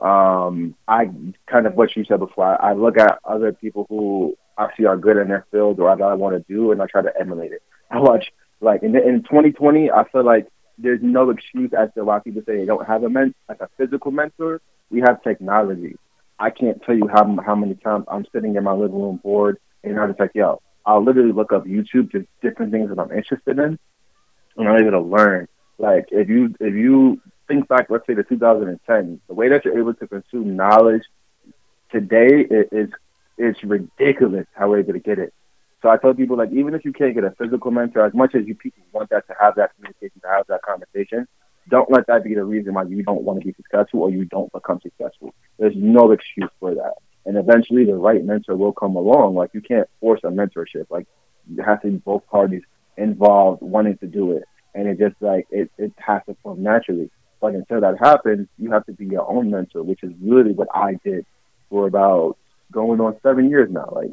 [0.00, 1.10] Um, I
[1.46, 2.62] kind of what you said before.
[2.62, 6.02] I, I look at other people who actually are good in their field or that
[6.02, 7.62] I want to do, and I try to emulate it.
[7.90, 9.90] I watch like in in 2020.
[9.90, 13.08] I feel like there's no excuse as to why people say they don't have a
[13.08, 14.60] men like a physical mentor.
[14.90, 15.96] We have technology.
[16.42, 19.58] I can't tell you how how many times I'm sitting in my living room bored
[19.84, 23.12] and I'm just like, yo, I'll literally look up YouTube just different things that I'm
[23.12, 23.78] interested in,
[24.56, 25.46] and I'm able to learn.
[25.78, 29.78] Like if you if you think back, let's say to 2010, the way that you're
[29.78, 31.04] able to consume knowledge
[31.92, 32.90] today is
[33.38, 35.32] it's ridiculous how we're able to get it.
[35.80, 38.34] So I tell people like even if you can't get a physical mentor, as much
[38.34, 41.28] as you people want that to have that communication, to have that conversation,
[41.68, 44.24] don't let that be the reason why you don't want to be successful or you
[44.24, 45.34] don't become successful.
[45.58, 46.94] There's no excuse for that.
[47.24, 49.34] And eventually the right mentor will come along.
[49.34, 50.86] Like you can't force a mentorship.
[50.90, 51.06] Like
[51.48, 52.62] you have to be both parties
[52.96, 54.44] involved wanting to do it.
[54.74, 57.10] And it just like it, it has to form naturally.
[57.40, 60.68] But until that happens, you have to be your own mentor, which is really what
[60.74, 61.26] I did
[61.68, 62.36] for about
[62.72, 63.88] going on seven years now.
[63.92, 64.12] Like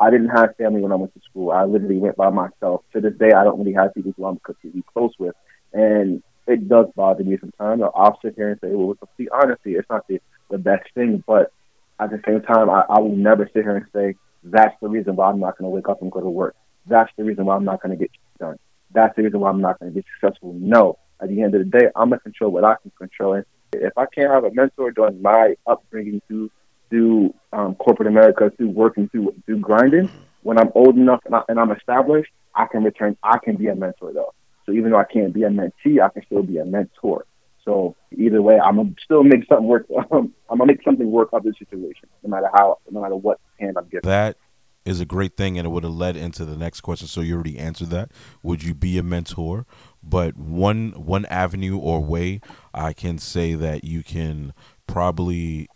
[0.00, 1.50] I didn't have family when I went to school.
[1.50, 2.82] I literally went by myself.
[2.92, 5.34] To this day, I don't really have people who I'm completely close with,
[5.72, 7.82] and it does bother me sometimes.
[7.94, 11.22] I'll sit here and say, "Well, with complete honesty, it's not the the best thing,"
[11.26, 11.52] but
[12.00, 15.16] at the same time, I, I will never sit here and say that's the reason
[15.16, 16.56] why I'm not going to wake up and go to work.
[16.86, 18.58] That's the reason why I'm not going to get done.
[18.92, 20.52] That's the reason why I'm not going to be successful.
[20.54, 23.34] No, at the end of the day, I'm going to control what I can control.
[23.34, 26.50] And if I can't have a mentor during my upbringing through
[26.92, 30.10] through um, corporate America, through working, through through grinding.
[30.42, 33.16] When I'm old enough and, I, and I'm established, I can return.
[33.22, 34.34] I can be a mentor though.
[34.66, 37.26] So even though I can't be a mentee, I can still be a mentor.
[37.64, 39.86] So either way, I'm gonna still make something work.
[40.10, 43.40] Um, I'm gonna make something work of the situation, no matter how, no matter what
[43.58, 44.08] hand I'm given.
[44.08, 44.36] That
[44.84, 47.06] is a great thing, and it would have led into the next question.
[47.06, 48.10] So you already answered that.
[48.42, 49.64] Would you be a mentor?
[50.02, 52.40] But one one avenue or way
[52.74, 54.52] I can say that you can
[54.86, 55.68] probably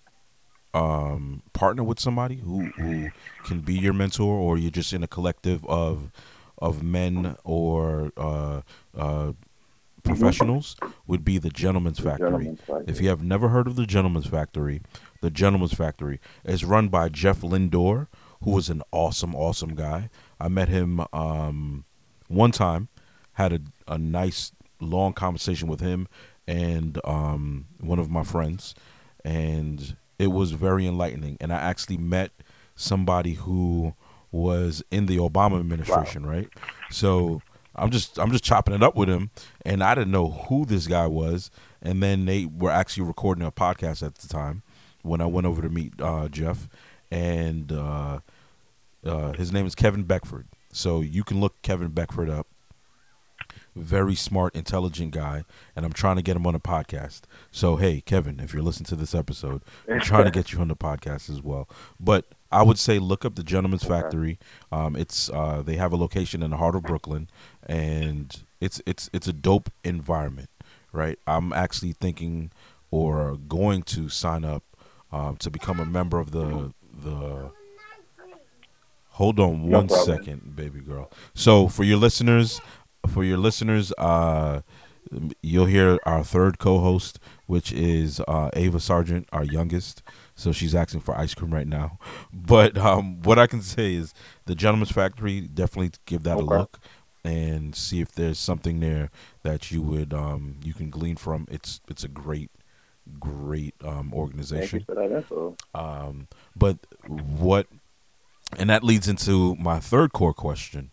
[0.74, 3.08] um, partner with somebody who, who
[3.44, 6.10] can be your mentor, or you're just in a collective of
[6.58, 8.62] of men or uh,
[8.96, 9.32] uh,
[10.02, 12.30] professionals, would be the Gentleman's Factory.
[12.30, 12.84] Gentleman's Factory.
[12.86, 14.80] If you have never heard of the Gentleman's Factory,
[15.20, 18.06] the Gentleman's Factory is run by Jeff Lindor,
[18.42, 20.10] who is an awesome, awesome guy.
[20.38, 21.84] I met him um,
[22.28, 22.88] one time,
[23.32, 26.06] had a, a nice long conversation with him
[26.46, 28.74] and um, one of my friends,
[29.24, 31.36] and it was very enlightening.
[31.40, 32.30] And I actually met
[32.76, 33.94] somebody who
[34.36, 36.32] was in the Obama administration, wow.
[36.32, 36.48] right?
[36.90, 37.42] So
[37.74, 39.30] I'm just I'm just chopping it up with him,
[39.64, 41.50] and I didn't know who this guy was.
[41.82, 44.62] And then they were actually recording a podcast at the time
[45.02, 46.68] when I went over to meet uh, Jeff,
[47.10, 48.20] and uh,
[49.04, 50.46] uh, his name is Kevin Beckford.
[50.72, 52.46] So you can look Kevin Beckford up
[53.76, 55.44] very smart, intelligent guy,
[55.74, 57.22] and I'm trying to get him on a podcast.
[57.50, 60.68] So, hey, Kevin, if you're listening to this episode, I'm trying to get you on
[60.68, 61.68] the podcast as well.
[62.00, 64.38] But I would say look up the Gentleman's Factory.
[64.72, 67.28] Um, it's uh, they have a location in the heart of Brooklyn,
[67.66, 70.48] and it's it's it's a dope environment,
[70.90, 71.18] right?
[71.26, 72.50] I'm actually thinking
[72.90, 74.62] or going to sign up
[75.12, 76.72] um, to become a member of the
[77.04, 77.50] the.
[79.10, 81.10] Hold on one no second, baby girl.
[81.34, 82.60] So for your listeners,
[83.06, 84.62] for your listeners, uh,
[85.42, 90.02] you'll hear our third co-host, which is uh, Ava Sargent, our youngest.
[90.36, 91.98] So she's asking for ice cream right now.
[92.32, 96.42] But um, what I can say is the Gentleman's Factory definitely give that okay.
[96.42, 96.78] a look.
[97.24, 99.10] and see if there's something there
[99.42, 101.48] that you would um, you can glean from.
[101.50, 102.50] It's it's a great
[103.18, 104.84] great um, organization.
[104.86, 105.56] Thank you for that info.
[105.74, 107.66] Um, but what,
[108.56, 110.90] and that leads into my third core question: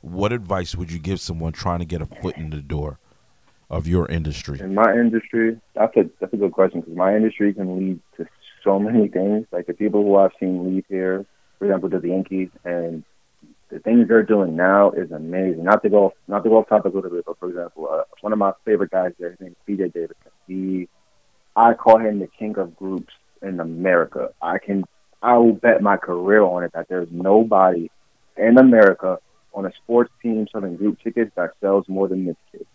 [0.00, 2.98] What advice would you give someone trying to get a foot in the door
[3.68, 4.60] of your industry?
[4.60, 8.26] In my industry, that's a that's a good question because my industry can lead to
[8.66, 9.46] so many things.
[9.50, 11.24] Like the people who I've seen leave here,
[11.58, 13.04] for example, to the Yankees, and
[13.70, 15.64] the things they're doing now is amazing.
[15.64, 18.02] Not to go not to go off topic a little bit, but for example, uh,
[18.20, 20.32] one of my favorite guys there, his name is BJ Davidson.
[20.46, 20.88] He,
[21.54, 24.30] I call him the king of groups in America.
[24.42, 24.84] I can
[25.22, 27.90] I will bet my career on it that there's nobody
[28.36, 29.18] in America
[29.54, 32.66] on a sports team selling group tickets that sells more than this kid.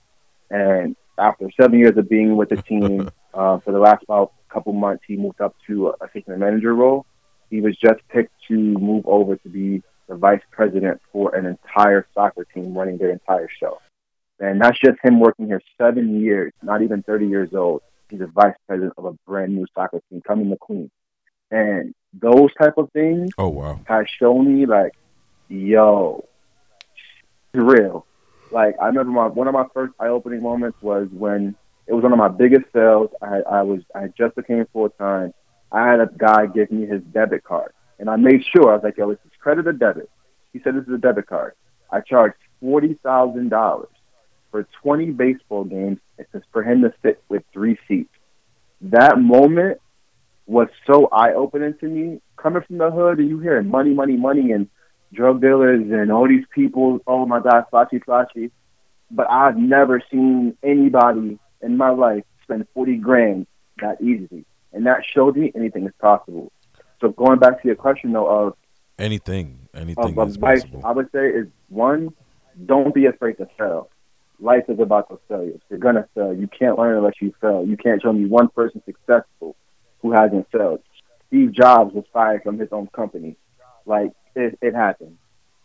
[0.49, 4.73] And after seven years of being with the team, uh, for the last about couple
[4.73, 7.05] months, he moved up to a assistant manager role.
[7.49, 12.05] He was just picked to move over to be the vice president for an entire
[12.13, 13.79] soccer team running their entire show.
[14.39, 17.81] And that's just him working here seven years, not even 30 years old.
[18.09, 20.91] He's a vice president of a brand new soccer team coming to Queens.
[21.49, 23.79] And those type of things Oh wow!
[23.85, 24.93] has shown me like,
[25.49, 26.27] yo,
[27.53, 28.05] it's real.
[28.51, 31.55] Like I remember my one of my first eye opening moments was when
[31.91, 33.09] it was one of my biggest sales.
[33.21, 35.33] I I was I just became full time.
[35.73, 38.83] I had a guy give me his debit card, and I made sure I was
[38.83, 40.09] like, yo, is this credit or debit?
[40.53, 41.53] He said this is a debit card.
[41.91, 43.89] I charged forty thousand dollars
[44.51, 45.99] for twenty baseball games
[46.53, 48.13] for him to sit with three seats.
[48.79, 49.81] That moment
[50.45, 52.21] was so eye opening to me.
[52.37, 54.69] Coming from the hood and you hear money, money, money and
[55.13, 58.49] drug dealers and all these people, oh my God, flashy, flashy.
[59.11, 63.47] But I've never seen anybody in my life spend 40 grand
[63.81, 64.45] that easily.
[64.73, 66.51] And that showed me anything is possible.
[66.99, 68.55] So going back to your question though of,
[68.99, 70.81] Anything, anything of is advice, possible.
[70.85, 72.13] I would say is one,
[72.65, 73.89] don't be afraid to fail.
[74.39, 75.61] Life is about those failures.
[75.69, 76.33] You're gonna fail.
[76.33, 77.65] You can't learn unless you fail.
[77.65, 79.55] You can't show me one person successful
[80.01, 80.81] who hasn't failed.
[81.27, 83.37] Steve Jobs was fired from his own company.
[83.85, 85.17] Like it, it happened.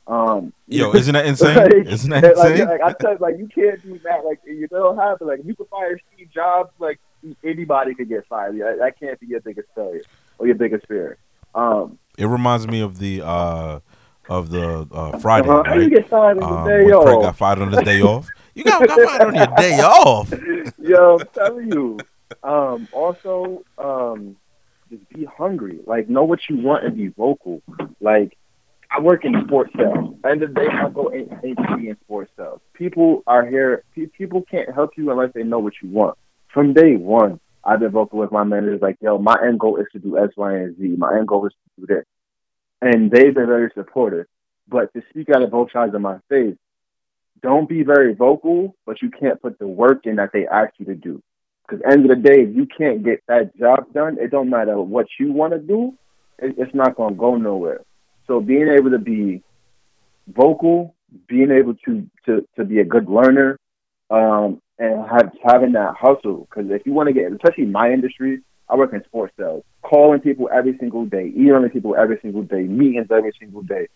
[0.07, 1.57] Um, Yo, isn't that insane?
[1.57, 2.67] like, Isn't that insane?
[2.69, 4.25] like, I tell you, like you can't do that.
[4.25, 5.25] Like you don't have to.
[5.25, 7.01] Like if you could fire Steve Jobs, like
[7.45, 8.57] anybody could get fired.
[8.57, 10.03] Yeah, that can't be your biggest failure
[10.39, 11.19] or your biggest fear.
[11.55, 13.81] Um, It reminds me of the uh
[14.29, 15.63] of the uh Friday, uh-huh.
[15.67, 17.23] How you get fired on Um, the day off?
[17.23, 18.29] got fired on his day off.
[18.55, 20.33] You got, got fired on your day off.
[20.79, 21.99] Yo, I'm telling you.
[22.43, 24.37] Um, also, um,
[24.91, 25.79] just be hungry.
[25.87, 27.63] Like, know what you want and be vocal.
[28.01, 28.37] Like,
[28.91, 30.15] I work in sports sales.
[30.25, 32.61] End of the day, I go in, in, in sports sales.
[32.73, 33.85] People are here.
[33.95, 36.17] Pe- people can't help you unless they know what you want.
[36.53, 38.81] From day one, I've been vocal with my managers.
[38.81, 40.95] Like, yo, my end goal is to do X, Y, and Z.
[40.97, 42.05] My end goal is to do this,
[42.81, 44.27] and they've been very supportive.
[44.69, 46.57] But to speak out of both sides of my face,
[47.43, 50.87] don't be very vocal, but you can't put the work in that they ask you
[50.87, 51.23] to do.
[51.67, 54.81] Because end of the day, if you can't get that job done, it don't matter
[54.81, 55.95] what you want to do,
[56.39, 57.83] it, it's not going to go nowhere.
[58.27, 59.43] So being able to be
[60.29, 60.95] vocal,
[61.29, 63.59] being able to to, to be a good learner,
[64.11, 66.49] um, and have having that hustle.
[66.49, 70.21] Because if you want to get, especially my industry, I work in sports sales, calling
[70.21, 73.89] people every single day, emailing people every single day, meetings every single day.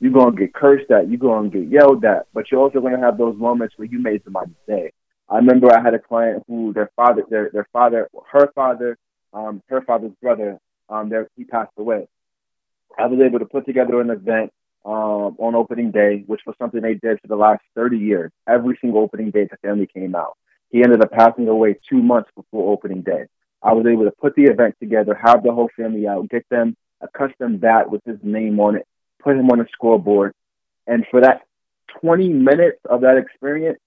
[0.00, 3.16] You're gonna get cursed at, you're gonna get yelled at, but you're also gonna have
[3.16, 4.92] those moments where you made somebody's day.
[5.28, 8.98] I remember I had a client who their father, their their father, her father,
[9.32, 12.08] um, her father's brother, um, there he passed away.
[12.98, 14.52] I was able to put together an event
[14.84, 18.30] um, on opening day, which was something they did for the last 30 years.
[18.48, 20.36] Every single opening day, the family came out.
[20.70, 23.26] He ended up passing away two months before opening day.
[23.62, 26.76] I was able to put the event together, have the whole family out, get them
[27.00, 28.86] a custom bat with his name on it,
[29.22, 30.34] put him on the scoreboard.
[30.86, 31.42] And for that
[32.00, 33.78] 20 minutes of that experience,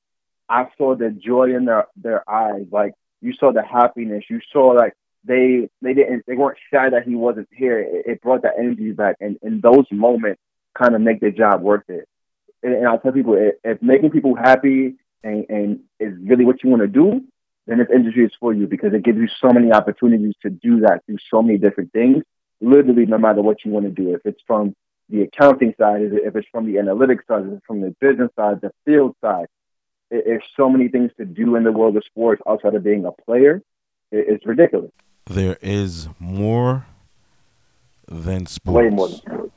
[0.49, 2.65] I saw the joy in their, their eyes.
[2.71, 4.25] Like you saw the happiness.
[4.29, 7.79] You saw like they they didn't they weren't shy that he wasn't here.
[7.79, 10.41] It, it brought that energy back, and, and those moments
[10.77, 12.07] kind of make the job worth it.
[12.63, 16.63] And, and I tell people if, if making people happy and, and is really what
[16.63, 17.21] you want to do,
[17.67, 20.81] then this industry is for you because it gives you so many opportunities to do
[20.81, 22.23] that through so many different things.
[22.61, 24.75] Literally, no matter what you want to do, if it's from
[25.09, 28.61] the accounting side, if it's from the analytics side, if it's from the business side,
[28.61, 29.47] the field side,
[30.09, 33.11] there's so many things to do in the world of sports outside of being a
[33.11, 33.61] player.
[34.11, 34.91] It's ridiculous.
[35.29, 36.87] There is more
[38.07, 38.75] than sports.
[38.75, 39.53] Way more than sports.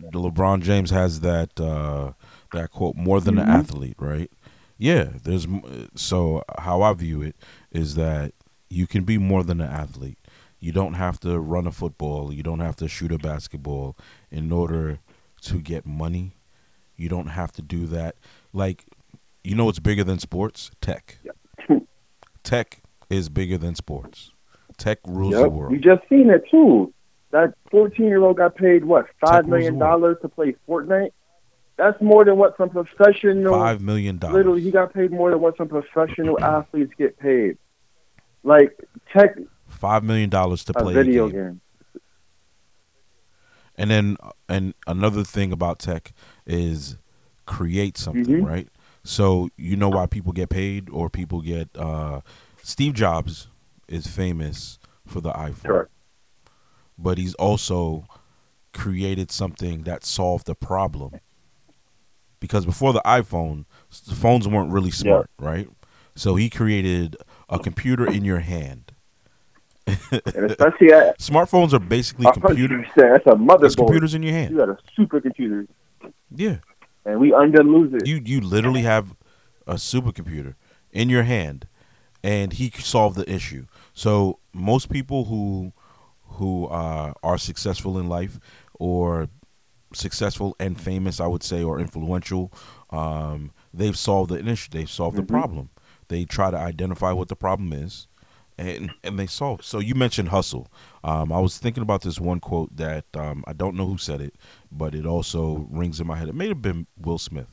[0.00, 2.12] LeBron James has that uh,
[2.52, 3.50] that quote more than Mm-hmm.
[3.50, 4.30] an athlete, right?
[4.76, 5.46] Yeah, there's
[5.96, 7.34] so how I view it
[7.72, 8.32] is that
[8.70, 10.18] you can be more than an athlete.
[10.60, 13.96] You don't have to run a football, you don't have to shoot a basketball
[14.30, 14.98] in order
[15.42, 16.34] to get money.
[16.96, 18.16] You don't have to do that.
[18.52, 18.84] like
[19.44, 20.70] you know what's bigger than sports?
[20.80, 21.18] Tech.
[22.42, 24.32] Tech is bigger than sports.
[24.78, 25.50] Tech rules the Yep.
[25.52, 25.72] world.
[25.72, 26.94] You just seen it too.
[27.30, 31.10] That 14 year old got paid what five rules million dollars to play Fortnite.
[31.76, 33.52] That's more than what some professional.
[33.52, 34.34] Five million dollars.
[34.36, 37.58] Literally, he got paid more than what some professional athletes get paid.
[38.42, 38.72] Like
[39.12, 41.40] tech Five million dollars to a play video a game.
[41.40, 41.60] game.
[43.76, 44.16] And then
[44.48, 46.12] and another thing about tech
[46.46, 46.96] is
[47.46, 48.46] create something, Mhm.
[48.46, 48.68] right?
[49.04, 52.22] So you know why people get paid or people get uh
[52.62, 53.48] Steve Jobs
[53.88, 55.66] is famous for the iPhone.
[55.66, 55.88] Sure.
[56.98, 58.04] But he's also
[58.74, 61.20] created something that solved a problem.
[62.40, 63.64] Because before the iPhone,
[64.06, 65.68] the phones weren't really smart, right?
[66.14, 67.16] So he created
[67.48, 68.92] a computer in your hand.
[69.86, 73.76] And especially at Smartphones are basically a computer hundred percent, that's a motherboard.
[73.76, 74.50] computers in your hand.
[74.52, 75.66] You got a supercomputer,
[76.34, 76.56] Yeah.
[77.06, 78.06] and we under lose it.
[78.06, 79.14] You you literally have
[79.66, 80.54] a supercomputer
[80.92, 81.66] in your hand,
[82.22, 83.66] and he solved the issue.
[83.94, 85.72] So most people who
[86.32, 88.38] who uh, are successful in life
[88.74, 89.28] or
[89.94, 92.52] successful and famous, I would say, or influential,
[92.90, 94.68] um, they've solved the issue.
[94.70, 95.28] They've solved the Mhm.
[95.28, 95.70] problem.
[96.08, 98.06] They try to identify what the problem is,
[98.58, 99.60] and and they solve.
[99.60, 99.64] it.
[99.64, 100.68] So you mentioned hustle.
[101.02, 104.20] Um, I was thinking about this one quote that um, I don't know who said
[104.20, 104.34] it,
[104.70, 106.28] but it also rings in my head.
[106.28, 107.48] It may have been Will Smith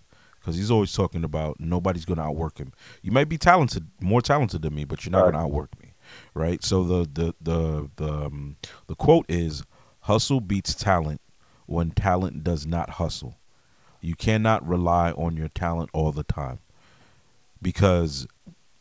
[0.45, 2.71] because he's always talking about nobody's going to outwork him.
[3.01, 5.31] You might be talented, more talented than me, but you're not Right.
[5.31, 5.93] going to outwork me,
[6.35, 6.63] right?
[6.63, 9.63] So the the the the um, the quote is,
[10.01, 11.19] "Hustle beats talent
[11.65, 13.39] when talent does not hustle.
[14.01, 16.59] You cannot rely on your talent all the time
[17.61, 18.27] because."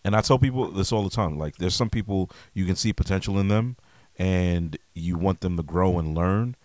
[0.07, 1.39] And I tell people this all the time.
[1.39, 3.77] Like, there's some people you can see potential in them,
[4.19, 6.57] and you want them to grow and learn.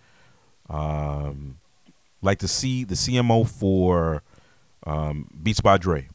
[0.70, 1.60] Um,
[2.22, 4.24] like the C, the CMO for
[4.86, 6.08] um, Beats by Dre.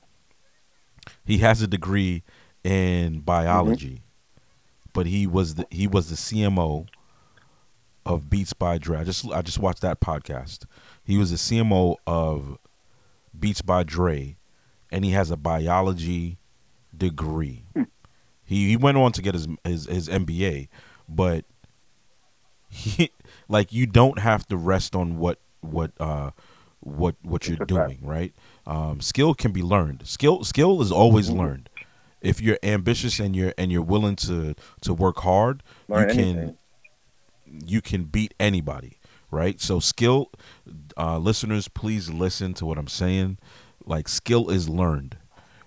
[1.25, 2.23] He has a degree
[2.63, 4.03] in biology,
[4.93, 6.87] but he was the he was the CMO
[8.07, 8.99] of Beats by Dre.
[8.99, 10.65] I just I just watched that podcast.
[11.05, 12.59] He was the CMO of
[13.39, 14.37] Beats by Dre,
[14.91, 16.39] and he has a biology
[16.97, 17.65] degree.
[18.45, 20.69] He he went on to get his his, his MBA,
[21.09, 21.45] but
[22.69, 23.11] he
[23.49, 26.31] like you don't have to rest on what what uh
[26.85, 28.33] what what you're doing, right?
[28.67, 30.07] Um, skill can be learned.
[30.07, 31.37] Skill skill is always Mhm.
[31.39, 31.71] learned.
[32.21, 36.25] If you're ambitious and you're and you're willing to to work hard, Learn you can
[36.39, 36.57] anything.
[37.47, 38.99] you can beat anybody,
[39.31, 39.61] right?
[39.61, 40.31] So skill,
[40.97, 43.39] uh, listeners, please listen to what I'm saying.
[43.85, 45.17] Like skill is learned.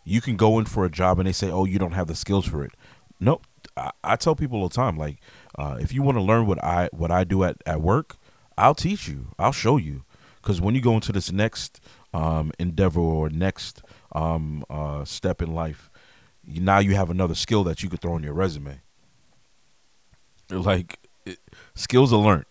[0.03, 2.15] You can go in for a job and they say, "Oh, you don't have the
[2.15, 2.71] skills for it."
[3.19, 3.45] Nope.
[3.75, 5.17] I, I tell people all the time, like,
[5.57, 8.15] uh, if you want to learn what I what I do at at work,
[8.57, 9.27] I'll teach you.
[9.37, 10.03] I'll show you.
[10.47, 11.81] Because when you go into this next
[12.13, 13.81] um, endeavor or next
[14.13, 15.89] um, uh, step in life,
[16.41, 18.79] you, now you have another skill that you could throw on your resume.
[20.49, 21.39] Like it,
[21.75, 22.45] skills are learned;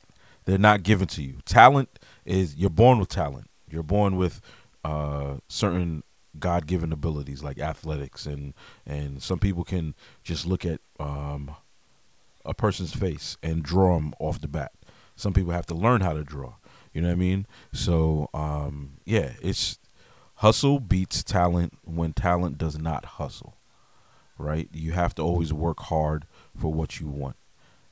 [0.44, 1.38] they're not given to you.
[1.47, 1.88] Talent
[2.26, 3.49] is you're born with talent.
[3.66, 4.42] You're born with
[4.84, 6.03] uh, certain
[6.38, 8.53] God-given abilities like athletics, and
[8.86, 11.53] and some people can just look at um,
[12.44, 14.72] a person's face and draw them off the bat.
[15.14, 16.57] Some people have to learn how to draw.
[16.97, 17.47] You know what I mean?
[17.74, 19.78] So um, yeah, it's
[20.36, 23.59] hustle beats talent when talent does not hustle.
[24.38, 24.70] Right?
[24.72, 26.24] You have to always work hard
[26.59, 27.36] for what you want,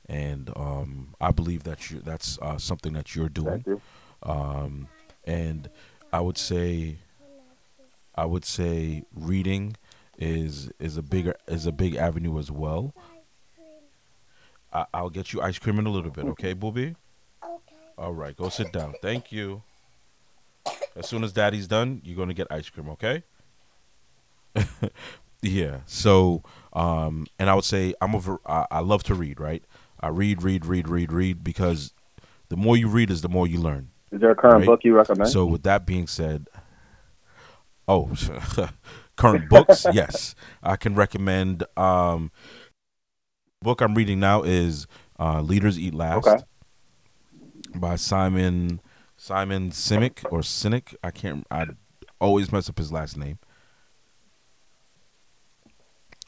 [0.09, 3.63] and um, I believe that you that's uh, something that you're doing.
[3.63, 3.81] Thank you.
[4.23, 4.87] Um,
[5.23, 5.69] and
[6.11, 6.97] I would say,
[8.15, 9.75] I would say reading
[10.17, 12.95] is is a bigger is a big avenue as well.
[14.73, 16.95] I, I'll get you ice cream in a little bit, okay, booby?
[17.97, 18.93] All right, go sit down.
[19.01, 19.63] Thank you.
[20.95, 23.23] As soon as daddy's done, you're gonna get ice cream, okay?
[25.41, 25.79] yeah.
[25.85, 26.43] So,
[26.73, 29.63] um, and I would say I'm a I love to read, right?
[29.99, 31.93] I read, read, read, read, read because
[32.49, 33.89] the more you read is the more you learn.
[34.11, 34.65] Is there a current Right.
[34.65, 35.29] book you recommend?
[35.29, 36.47] So with that being said,
[37.87, 38.11] oh,
[39.15, 41.63] current books, yes, I can recommend.
[41.77, 42.31] Um,
[43.61, 44.85] book I'm reading now is
[45.19, 46.43] uh, "Leaders Eat Last" Okay.
[47.79, 48.81] By Simon
[49.17, 50.95] Simon Simic or Cynic.
[51.03, 51.45] I can't.
[51.51, 51.67] I
[52.19, 53.39] always mess up his last name.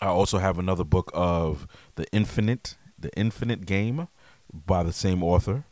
[0.01, 4.07] I also have another book of the Infinite, the Infinite Game,
[4.53, 5.65] by the same author.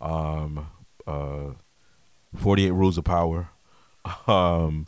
[0.00, 0.66] Um,
[1.06, 1.50] uh,
[2.36, 3.50] Forty Eight Rules of Power.
[4.26, 4.86] Um,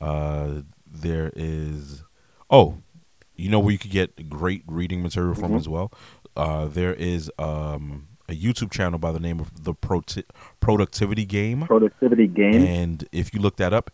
[0.00, 2.02] uh, there is,
[2.48, 2.78] oh,
[3.34, 5.58] you know where you could get great reading material from Mhm.
[5.58, 5.92] as well.
[6.34, 10.02] Uh, there is um a YouTube channel by the name of the Pro-
[10.60, 11.62] Productivity Game.
[11.62, 12.54] Productivity game.
[12.54, 13.90] And if you look that up,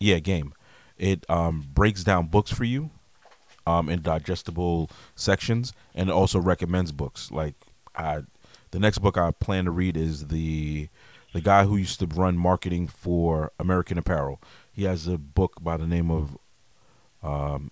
[0.00, 0.54] Yeah, game.
[0.96, 2.90] It um, breaks down books for you
[3.66, 7.30] um, in digestible sections, and also recommends books.
[7.32, 7.54] Like
[7.96, 8.22] I,
[8.70, 10.88] the next book I plan to read is the
[11.32, 14.40] the guy who used to run marketing for American Apparel.
[14.72, 16.36] He has a book by the name of
[17.22, 17.70] um,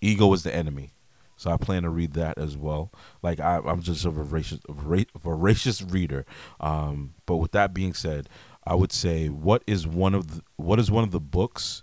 [0.00, 0.93] "Ego is the Enemy."
[1.44, 2.90] So I plan to read that as well.
[3.22, 6.24] Like I, am just a voracious, voracious reader.
[6.58, 8.30] Um, but with that being said,
[8.66, 11.82] I would say what is one of the, what is one of the books,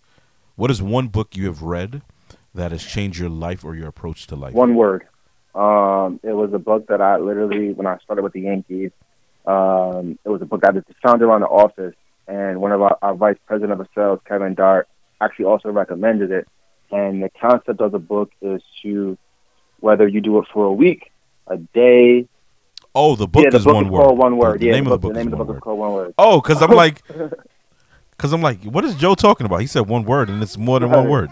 [0.55, 2.01] what is one book you have read
[2.55, 4.55] that has changed your life or your approach to life?
[4.55, 5.07] One word.
[5.53, 8.89] Um, it was a book that I literally when I started with the Yankees.
[9.45, 11.93] Um, it was a book that I found around the office,
[12.27, 14.87] and one of our, our vice president of sales, Kevin Dart,
[15.21, 16.47] actually also recommended it.
[16.89, 19.19] And the concept of the book is to
[19.81, 21.11] whether you do it for a week,
[21.47, 22.27] a day.
[22.95, 24.01] Oh, the book yeah, the is book one is word.
[24.03, 24.59] called one word.
[24.59, 25.57] The, yeah, name the, of the book, the name is, of the book word.
[25.57, 26.13] is called one word.
[26.17, 27.01] Oh, because I'm like,
[28.11, 29.57] because I'm like, what is Joe talking about?
[29.61, 31.29] He said one word, and it's more than one word.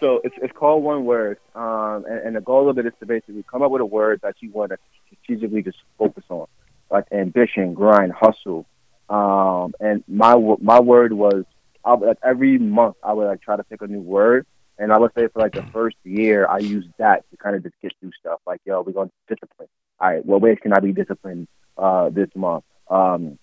[0.00, 3.06] So it's it's called one word, um, and, and the goal of it is to
[3.06, 6.46] basically come up with a word that you want to strategically just focus on,
[6.90, 8.66] like ambition, grind, hustle.
[9.08, 11.44] Um, and my my word was
[11.82, 14.44] I, would- like every month I would like try to pick a new word,
[14.78, 17.62] and I would say for like the first year I used that to kind of
[17.62, 18.40] just get through stuff.
[18.46, 19.68] Like yo, we're going to discipline.
[20.00, 21.48] All right, what ways can I be disciplined
[21.78, 22.64] uh, this month?
[22.90, 23.38] Um,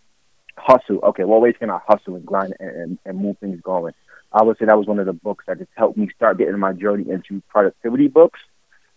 [0.58, 1.00] hustle.
[1.04, 3.94] Okay, what ways can I hustle and grind and, and, and move things going?
[4.32, 6.58] I would say that was one of the books that just helped me start getting
[6.58, 8.40] my journey into productivity books.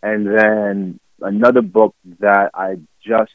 [0.02, 3.32] And then another book that I just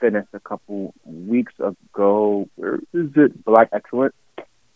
[0.00, 2.48] finished a couple weeks ago.
[2.56, 3.44] Where is it?
[3.44, 4.14] Black Excellence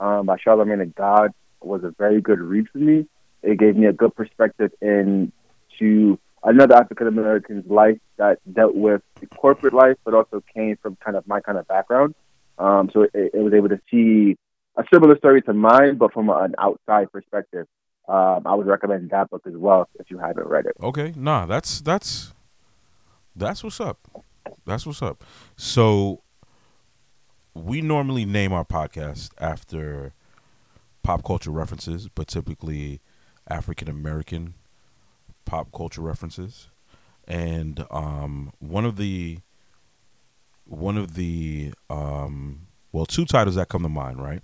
[0.00, 3.06] um, by Charlemagne the God was a very good read for me.
[3.42, 9.02] It gave me a good perspective into another African American's life that dealt with
[9.36, 12.14] corporate life, but also came from kind of my kind of background.
[12.58, 14.36] Um, so it, it was able to see
[14.76, 17.66] a similar story to mine, but from an outside perspective.
[18.08, 20.72] Um, I would recommend that book as well if you haven't read it.
[20.82, 22.34] Okay, nah, that's that's
[23.36, 24.24] that's what's up.
[24.66, 25.22] That's what's up.
[25.56, 26.22] So
[27.54, 30.12] we normally name our podcast after
[31.02, 33.00] pop culture references, but typically
[33.50, 34.54] African American
[35.44, 36.68] pop culture references.
[37.26, 39.38] And um, one of the
[40.66, 44.42] one of the um, well, two titles that come to mind, right?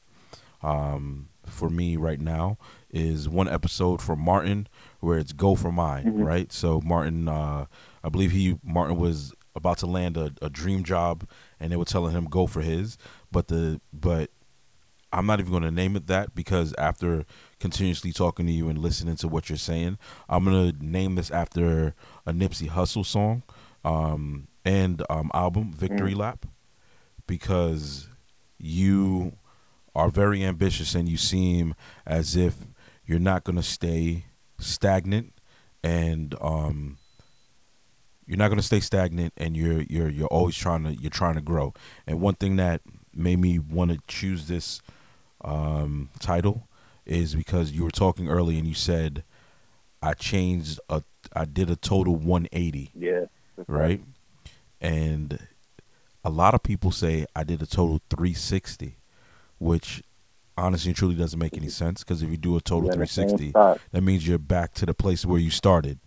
[0.63, 2.59] Um, for me right now
[2.91, 4.67] is one episode from Martin
[5.01, 6.25] where it's "Go for Mine," Mhm.
[6.27, 6.53] right?
[6.53, 7.67] So Martin, uh,
[8.03, 11.27] I believe he Martin was about to land a, a dream job,
[11.61, 12.99] and they were telling him go for his,
[13.31, 14.31] but the but
[15.17, 17.25] I'm not even going to name it that because after
[17.59, 19.97] continuously talking to you and listening to what you're saying,
[20.29, 21.95] I'm going to name this after
[22.27, 23.43] a Nipsey Hussle song
[23.83, 26.45] um, and um, album, Victory Lap,
[27.27, 28.11] because
[28.59, 29.39] you
[29.95, 32.55] are very ambitious and you seem as if
[33.07, 34.27] you're not going to stay
[34.59, 35.33] stagnant
[35.83, 36.99] and um,
[38.27, 41.37] you're not going to stay stagnant and you're you're you're always trying to you're trying
[41.37, 41.73] to grow.
[42.07, 42.83] And one thing that
[43.14, 44.83] made me want to choose this
[45.47, 46.69] um, title
[47.07, 49.23] is because you were talking early and you said
[50.03, 51.03] I changed a
[51.35, 53.27] I did a total 180, Yeah.
[53.67, 54.03] right?
[54.81, 55.39] And
[56.25, 58.97] a lot of people say I did a total 360,
[59.59, 60.03] which
[60.59, 63.01] honestly and truly doesn't make any sense because if you do a total You're in
[63.01, 63.53] the same 360,
[63.93, 65.99] that means you're back to the place where you started,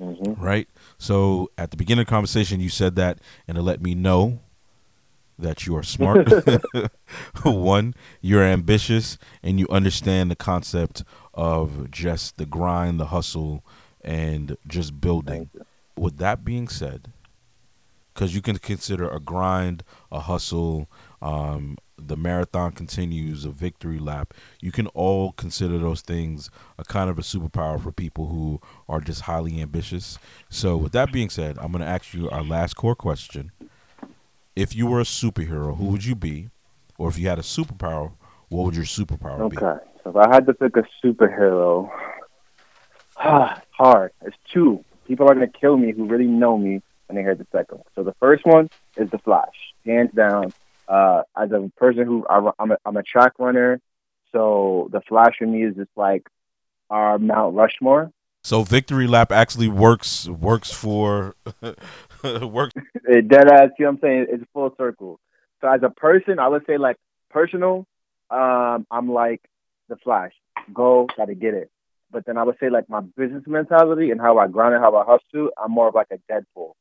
[0.00, 0.38] Mhm.
[0.38, 0.68] right?
[0.98, 4.40] So at the beginning of the conversation, you said that, and it let me know
[5.40, 6.28] that you are smart.
[7.42, 13.64] One, you're ambitious, and you understand the concept of just the grind, the hustle,
[14.02, 15.50] and just building.
[15.96, 17.12] With that being said,
[18.14, 20.88] because you can consider a grind, a hustle,
[21.22, 24.32] um, the marathon continues, a victory lap.
[24.60, 29.00] You can all consider those things a kind of a superpower for people who are
[29.00, 30.18] just highly ambitious.
[30.48, 33.52] So, with that being said, I'm going to ask you our last core question.
[34.56, 36.50] If you were a superhero, who would you be?
[36.98, 38.12] Or if you had a superpower,
[38.48, 39.56] what would your superpower be?
[39.56, 39.84] Okay.
[40.02, 41.90] So if I had to pick a superhero,
[43.18, 44.12] it's hard.
[44.22, 44.84] It's two.
[45.06, 47.78] People are going to kill me who really know me when they hear the second
[47.78, 47.86] one.
[47.94, 50.52] So the first one is The Flash, hands down.
[50.88, 53.80] Uh, as a person who I, I'm, a, I'm a track runner,
[54.32, 56.28] so The Flash for me is just like
[56.88, 58.10] our Mount Rushmore.
[58.42, 61.36] So, victory lap actually works works for
[62.42, 62.74] works.
[63.04, 63.70] It dead ass.
[63.78, 64.26] You know what I'm saying?
[64.30, 65.20] It's full circle.
[65.60, 66.96] So as a person, I would say like
[67.30, 67.86] personal.
[68.30, 69.42] Um, I'm like
[69.88, 70.32] the Flash.
[70.72, 71.70] Go, gotta get it.
[72.10, 74.96] But then I would say like my business mentality and how I grind and how
[74.96, 75.50] I hustle.
[75.62, 76.72] I'm more of like a Deadpool,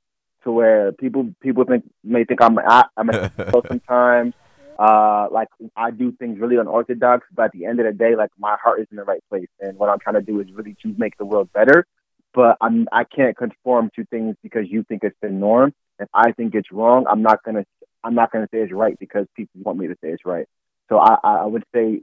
[0.44, 3.32] to where people people think may think I'm I, I'm a
[3.70, 4.34] sometimes.
[4.78, 8.32] Uh, like I do things really unorthodox, but at the end of the day, like
[8.40, 10.76] my heart is in the right place, and what I'm trying to do is really
[10.84, 11.86] to make the world better.
[12.34, 15.74] But I'm I can't conform to things because you think it's the norm.
[16.00, 17.66] If I think it's wrong, I'm not gonna
[18.04, 20.48] I'm not gonna say it's right because people want me to say it's right.
[20.90, 22.02] So I I would say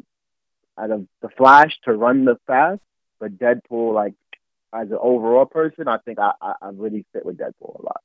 [0.78, 2.80] out of the Flash to run the fast,
[3.18, 4.14] but Deadpool like
[4.72, 8.02] as an overall person, I think I I, I really fit with Deadpool a lot.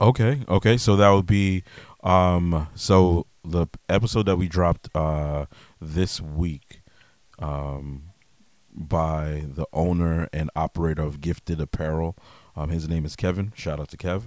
[0.00, 0.76] Okay, okay.
[0.76, 1.62] So that would be
[2.02, 5.46] um so the episode that we dropped uh
[5.80, 6.82] this week
[7.38, 8.10] um
[8.76, 12.16] by the owner and operator of Gifted Apparel.
[12.54, 13.52] Um his name is Kevin.
[13.54, 14.24] Shout out to Kev.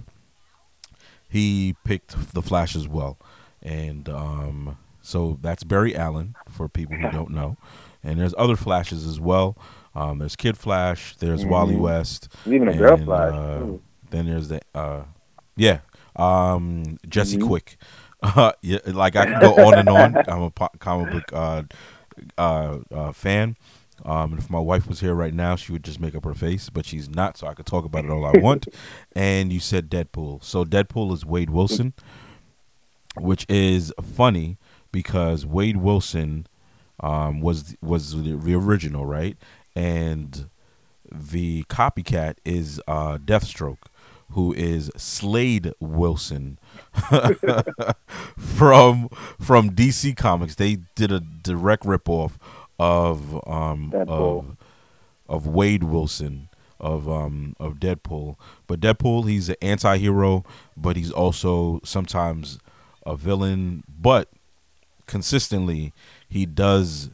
[1.28, 3.18] He picked the Flash as well.
[3.62, 7.56] And um so that's Barry Allen for people who don't know.
[8.02, 9.56] And there's other flashes as well.
[9.94, 11.50] Um, there's Kid Flash, there's mm-hmm.
[11.50, 13.32] Wally West, even a girl Flash.
[13.32, 13.66] Uh,
[14.10, 15.02] then there's the uh,
[15.56, 15.80] yeah,
[16.16, 17.48] um, Jesse mm-hmm.
[17.48, 17.76] Quick.
[18.22, 20.16] Uh, yeah, like I can go on and on.
[20.28, 21.62] I'm a comic book uh,
[22.38, 23.56] uh, uh, fan.
[24.04, 26.34] Um, and if my wife was here right now, she would just make up her
[26.34, 28.66] face, but she's not, so I could talk about it all I want.
[29.14, 30.42] and you said Deadpool.
[30.42, 31.92] So Deadpool is Wade Wilson,
[33.16, 34.58] which is funny
[34.92, 36.46] because Wade Wilson
[37.00, 39.36] um, was was the, the, original, right?
[39.74, 40.50] And
[41.10, 43.78] the copycat is uh, Deathstroke
[44.32, 46.58] who is Slade Wilson
[48.38, 49.08] from
[49.40, 50.54] from DC Comics.
[50.54, 52.32] They did a direct ripoff
[52.80, 54.56] of um of
[55.28, 56.48] of Wade Wilson
[56.80, 58.36] of um of Deadpool.
[58.66, 60.44] But Deadpool, he's an anti-hero,
[60.76, 62.58] but he's also sometimes
[63.04, 64.28] a villain, but
[65.06, 65.92] consistently
[66.28, 67.10] he does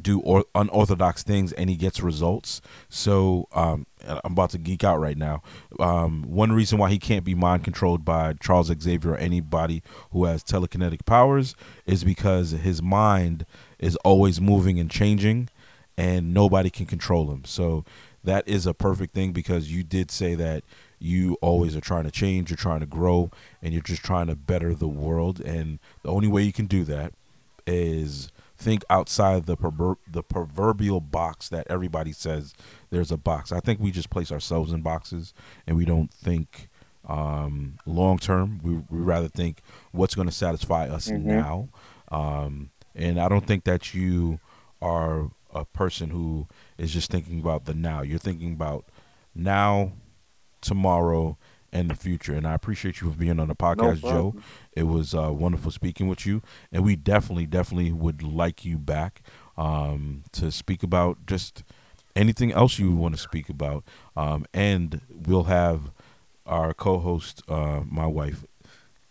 [0.00, 2.60] do or, unorthodox things and he gets results.
[2.88, 5.42] So um, I'm about to geek out right now.
[5.78, 10.24] Um, one reason why he can't be mind controlled by Charles Xavier or anybody who
[10.24, 11.54] has telekinetic powers
[11.86, 13.46] is because his mind
[13.78, 15.48] is always moving and changing,
[15.96, 17.44] and nobody can control him.
[17.44, 17.84] So
[18.24, 20.62] that is a perfect thing because you did say that
[20.98, 23.30] you always are trying to change, you're trying to grow,
[23.60, 25.40] and you're just trying to better the world.
[25.40, 27.12] And the only way you can do that
[27.66, 28.30] is
[28.62, 32.54] think outside the prover- the proverbial box that everybody says
[32.90, 33.52] there's a box.
[33.52, 35.34] I think we just place ourselves in boxes
[35.66, 36.68] and we don't think
[37.06, 38.60] um, long term.
[38.62, 41.26] We, we rather think what's going to satisfy us mm-hmm.
[41.26, 41.68] now.
[42.10, 44.38] Um, and I don't think that you
[44.80, 46.46] are a person who
[46.78, 48.02] is just thinking about the now.
[48.02, 48.84] You're thinking about
[49.34, 49.92] now,
[50.60, 51.36] tomorrow,
[51.72, 52.34] and the future.
[52.34, 54.34] And I appreciate you for being on the podcast, no Joe.
[54.72, 59.22] It was uh, wonderful speaking with you, and we definitely, definitely would like you back
[59.56, 61.62] um, to speak about just
[62.14, 63.84] anything else you want to speak about.
[64.16, 65.90] Um, and we'll have
[66.46, 68.44] our co-host, uh, my wife,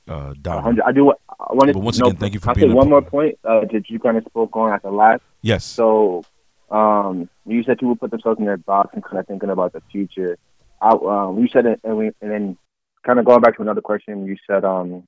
[0.08, 0.82] uh, Donna.
[0.86, 1.12] I do.
[1.12, 1.74] I wanted.
[1.74, 2.70] But once no, again, thank you for I'll being.
[2.70, 5.22] Say one more point uh, that you kind of spoke on at the last.
[5.42, 5.66] Yes.
[5.66, 6.24] So,
[6.70, 9.82] um, you said people put themselves in their box and kind of thinking about the
[9.92, 10.38] future.
[10.82, 12.58] I, um, you said and, we, and then
[13.06, 15.08] kind of going back to another question, you said, um,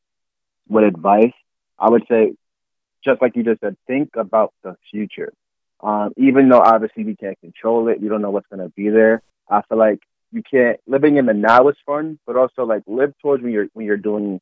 [0.67, 1.33] what advice?
[1.79, 2.33] I would say,
[3.03, 5.33] just like you just said, think about the future.
[5.81, 8.89] Um, even though obviously we can't control it, we don't know what's going to be
[8.89, 9.21] there.
[9.49, 9.99] I feel like
[10.31, 13.67] you can't living in the now is fun, but also like live towards when you're
[13.73, 14.39] when you're doing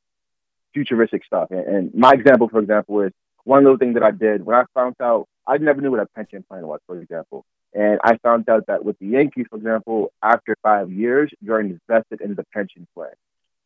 [0.73, 1.47] futuristic stuff.
[1.49, 3.11] And, and my example, for example, is
[3.43, 6.05] one little thing that I did when I found out I never knew what a
[6.05, 7.43] pension plan was, for example.
[7.73, 12.21] And I found out that with the Yankees, for example, after five years, you're invested
[12.21, 13.11] in the pension plan.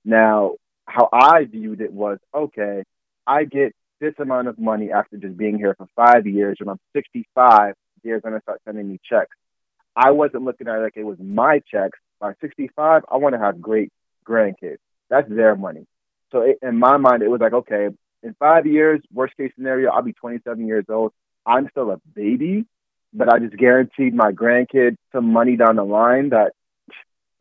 [0.03, 2.83] Now, how I viewed it was okay,
[3.25, 6.57] I get this amount of money after just being here for five years.
[6.59, 9.35] When I'm 65, they're going to start sending me checks.
[9.95, 11.97] I wasn't looking at it like it was my checks.
[12.19, 13.91] By 65, I want to have great
[14.27, 14.77] grandkids.
[15.09, 15.85] That's their money.
[16.31, 17.89] So it, in my mind, it was like, okay,
[18.23, 21.13] in five years, worst case scenario, I'll be 27 years old.
[21.45, 22.65] I'm still a baby,
[23.15, 26.51] but I just guaranteed my grandkid some money down the line that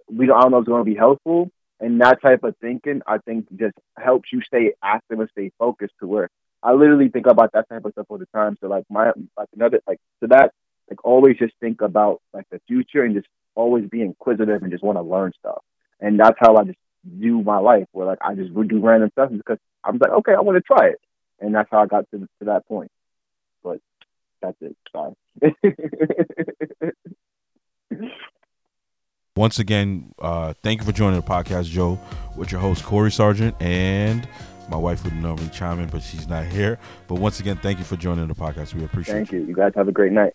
[0.08, 1.50] we don't, I don't know is going to be helpful.
[1.80, 5.94] And that type of thinking, I think, just helps you stay active and stay focused
[6.00, 6.30] to where
[6.62, 8.56] I literally think about that type of stuff all the time.
[8.60, 10.52] So like my like another like so that
[10.88, 14.84] like always just think about like the future and just always be inquisitive and just
[14.84, 15.62] want to learn stuff.
[16.00, 16.78] And that's how I just
[17.20, 20.32] do my life where like I just would do random stuff because I'm like, okay,
[20.32, 21.00] I want to try it.
[21.40, 22.90] And that's how I got to to that point.
[23.62, 23.80] But
[24.44, 24.76] that's it.
[24.92, 25.14] Sorry.
[29.36, 31.98] Once again, uh, thank you for joining the podcast, Joe,
[32.36, 34.28] with your host, Corey Sargent, and
[34.68, 36.78] my wife would normally chime in, but she's not here.
[37.08, 38.74] But once again, thank you for joining the podcast.
[38.74, 39.18] We appreciate it.
[39.18, 39.40] Thank you.
[39.40, 39.46] you.
[39.46, 40.32] You guys have a great night.